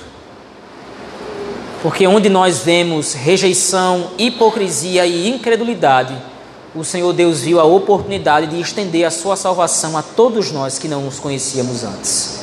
Porque 1.81 2.05
onde 2.05 2.29
nós 2.29 2.59
vemos 2.59 3.13
rejeição, 3.13 4.11
hipocrisia 4.17 5.05
e 5.05 5.27
incredulidade, 5.27 6.15
o 6.75 6.83
Senhor 6.83 7.11
Deus 7.11 7.41
viu 7.41 7.59
a 7.59 7.63
oportunidade 7.63 8.47
de 8.47 8.61
estender 8.61 9.03
a 9.03 9.11
sua 9.11 9.35
salvação 9.35 9.97
a 9.97 10.01
todos 10.01 10.51
nós 10.51 10.77
que 10.77 10.87
não 10.87 11.07
os 11.07 11.19
conhecíamos 11.19 11.83
antes. 11.83 12.39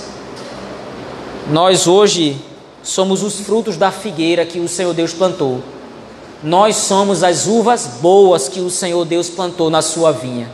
Nós 1.51 1.87
hoje 1.87 2.39
somos 2.89 3.23
os 3.23 3.41
frutos 3.41 3.77
da 3.77 3.91
figueira 3.91 4.47
que 4.47 4.59
o 4.59 4.67
Senhor 4.67 4.95
Deus 4.95 5.13
plantou. 5.13 5.63
Nós 6.43 6.75
somos 6.75 7.23
as 7.23 7.47
uvas 7.47 7.87
boas 8.01 8.49
que 8.49 8.61
o 8.61 8.71
Senhor 8.71 9.05
Deus 9.05 9.29
plantou 9.29 9.69
na 9.69 9.83
sua 9.83 10.11
vinha. 10.11 10.51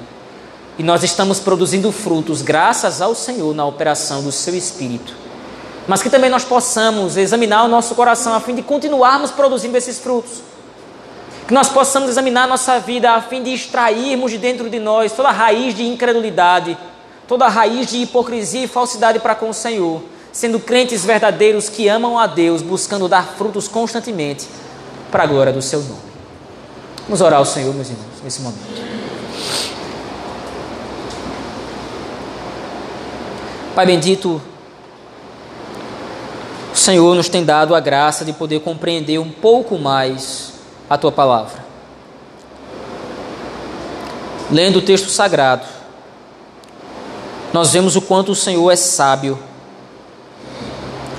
E 0.77 0.83
nós 0.83 1.05
estamos 1.05 1.39
produzindo 1.39 1.93
frutos 1.93 2.43
graças 2.43 3.01
ao 3.01 3.15
Senhor 3.15 3.55
na 3.55 3.65
operação 3.65 4.21
do 4.21 4.33
seu 4.33 4.53
Espírito. 4.57 5.15
Mas 5.87 6.03
que 6.03 6.11
também 6.11 6.29
nós 6.29 6.45
possamos 6.45 7.17
examinar 7.17 7.63
o 7.65 7.69
nosso 7.69 7.95
coração 7.95 8.35
a 8.35 8.41
fim 8.41 8.57
de 8.57 8.63
continuarmos 8.63 9.31
produzindo 9.31 9.79
esses 9.79 10.01
frutos. 10.01 10.43
Que 11.47 11.55
nós 11.55 11.69
possamos 11.69 12.09
examinar 12.09 12.45
a 12.45 12.49
nossa 12.49 12.81
vida 12.81 13.13
a 13.13 13.23
fim 13.23 13.45
de 13.45 13.55
extrairmos 13.55 14.33
de 14.33 14.39
dentro 14.39 14.69
de 14.69 14.81
nós 14.81 15.13
toda 15.13 15.31
raiz 15.31 15.73
de 15.73 15.87
incredulidade, 15.87 16.77
toda 17.29 17.47
raiz 17.47 17.87
de 17.87 17.99
hipocrisia 17.99 18.65
e 18.65 18.69
falsidade 18.69 19.21
para 19.21 19.37
com 19.37 19.51
o 19.51 19.55
Senhor 19.55 20.03
sendo 20.35 20.59
crentes 20.59 21.05
verdadeiros 21.05 21.69
que 21.69 21.89
amam 21.89 22.19
a 22.19 22.27
Deus, 22.27 22.61
buscando 22.61 23.09
dar 23.09 23.25
frutos 23.39 23.69
constantemente 23.69 24.49
para 25.09 25.23
a 25.23 25.27
glória 25.27 25.53
do 25.53 25.63
seu 25.63 25.81
nome. 25.81 26.03
Vamos 27.05 27.21
orar 27.21 27.39
ao 27.39 27.45
Senhor, 27.45 27.73
meus 27.73 27.89
irmãos, 27.89 28.21
nesse 28.23 28.43
momento. 28.43 28.65
Pai 33.77 33.87
bendito, 33.87 34.43
o 36.73 36.77
Senhor 36.77 37.15
nos 37.15 37.29
tem 37.29 37.45
dado 37.45 37.73
a 37.73 37.79
graça 37.79 38.25
de 38.25 38.33
poder 38.33 38.61
compreender 38.61 39.21
um 39.21 39.31
pouco 39.31 39.79
mais 39.79 40.55
a 40.91 40.99
tua 40.99 41.13
palavra. 41.13 41.65
Lendo 44.51 44.81
o 44.81 44.83
texto 44.83 45.11
sagrado, 45.11 45.65
nós 47.53 47.73
vemos 47.73 47.95
o 47.95 48.03
quanto 48.03 48.33
o 48.33 48.35
Senhor 48.35 48.69
é 48.73 48.77
sábio. 48.77 49.39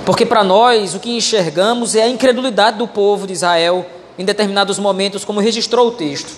Porque 0.06 0.24
para 0.24 0.44
nós 0.44 0.94
o 0.94 1.00
que 1.00 1.10
enxergamos 1.10 1.96
é 1.96 2.04
a 2.04 2.08
incredulidade 2.08 2.78
do 2.78 2.86
povo 2.86 3.26
de 3.26 3.32
Israel 3.32 3.84
em 4.16 4.24
determinados 4.24 4.78
momentos, 4.78 5.24
como 5.24 5.40
registrou 5.40 5.88
o 5.88 5.90
texto. 5.90 6.30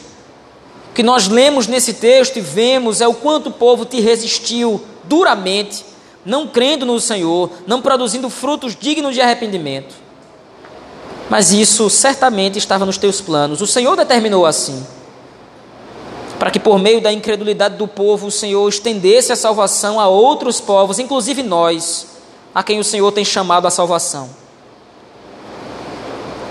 O 0.91 0.95
que 0.95 1.03
nós 1.03 1.29
lemos 1.29 1.67
nesse 1.67 1.93
texto 1.93 2.39
e 2.39 2.41
vemos 2.41 3.03
é 3.03 3.07
o 3.07 3.13
quanto 3.13 3.51
o 3.51 3.53
povo 3.53 3.85
te 3.85 4.01
resistiu 4.01 4.83
duramente, 5.05 5.85
não 6.25 6.49
crendo 6.49 6.87
no 6.87 6.99
Senhor, 6.99 7.51
não 7.67 7.83
produzindo 7.83 8.31
frutos 8.31 8.75
dignos 8.75 9.15
de 9.15 9.21
arrependimento. 9.21 9.95
Mas 11.29 11.53
isso 11.53 11.91
certamente 11.91 12.59
estava 12.59 12.87
nos 12.87 12.97
teus 12.97 13.21
planos. 13.21 13.61
O 13.61 13.67
Senhor 13.67 13.95
determinou 13.95 14.47
assim 14.47 14.85
para 16.39 16.51
que 16.51 16.59
por 16.59 16.79
meio 16.79 17.03
da 17.03 17.13
incredulidade 17.13 17.77
do 17.77 17.87
povo 17.87 18.29
o 18.29 18.31
Senhor 18.31 18.67
estendesse 18.67 19.31
a 19.31 19.37
salvação 19.37 20.01
a 20.01 20.09
outros 20.09 20.61
povos, 20.61 20.99
inclusive 20.99 21.43
nós, 21.43 22.18
a 22.55 22.63
quem 22.63 22.79
o 22.79 22.85
Senhor 22.85 23.11
tem 23.13 23.25
chamado 23.25 23.67
à 23.67 23.71
salvação. 23.71 24.31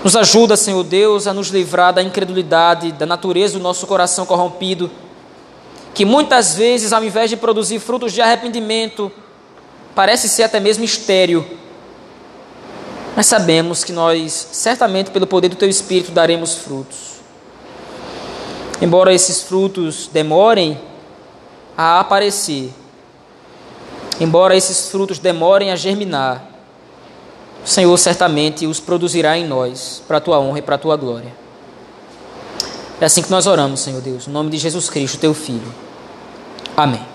Nos 0.02 0.14
ajuda, 0.14 0.56
Senhor 0.56 0.84
Deus, 0.84 1.26
a 1.26 1.34
nos 1.34 1.48
livrar 1.48 1.92
da 1.92 2.02
incredulidade, 2.02 2.92
da 2.92 3.04
natureza 3.04 3.58
do 3.58 3.62
nosso 3.62 3.86
coração 3.86 4.24
corrompido, 4.24 4.90
que 5.92 6.04
muitas 6.04 6.54
vezes, 6.54 6.92
ao 6.92 7.02
invés 7.02 7.28
de 7.28 7.36
produzir 7.36 7.80
frutos 7.80 8.12
de 8.12 8.20
arrependimento, 8.20 9.10
parece 9.94 10.28
ser 10.28 10.44
até 10.44 10.60
mesmo 10.60 10.84
estéril. 10.84 11.44
Mas 13.16 13.26
sabemos 13.26 13.82
que 13.82 13.92
nós, 13.92 14.48
certamente 14.52 15.10
pelo 15.10 15.26
poder 15.26 15.48
do 15.48 15.56
Teu 15.56 15.68
Espírito, 15.68 16.12
daremos 16.12 16.54
frutos. 16.54 17.18
Embora 18.80 19.12
esses 19.12 19.42
frutos 19.42 20.08
demorem 20.12 20.80
a 21.76 21.98
aparecer, 21.98 22.72
embora 24.20 24.56
esses 24.56 24.90
frutos 24.90 25.18
demorem 25.18 25.70
a 25.70 25.76
germinar, 25.76 26.44
o 27.64 27.68
Senhor 27.68 27.96
certamente 27.98 28.66
os 28.66 28.80
produzirá 28.80 29.36
em 29.36 29.46
nós, 29.46 30.02
para 30.06 30.18
a 30.18 30.20
tua 30.20 30.38
honra 30.38 30.58
e 30.58 30.62
para 30.62 30.76
a 30.76 30.78
tua 30.78 30.96
glória. 30.96 31.32
É 33.00 33.04
assim 33.04 33.22
que 33.22 33.30
nós 33.30 33.46
oramos, 33.46 33.80
Senhor 33.80 34.00
Deus, 34.00 34.26
no 34.26 34.32
nome 34.32 34.50
de 34.50 34.58
Jesus 34.58 34.90
Cristo, 34.90 35.18
teu 35.18 35.32
Filho. 35.32 35.72
Amém. 36.76 37.07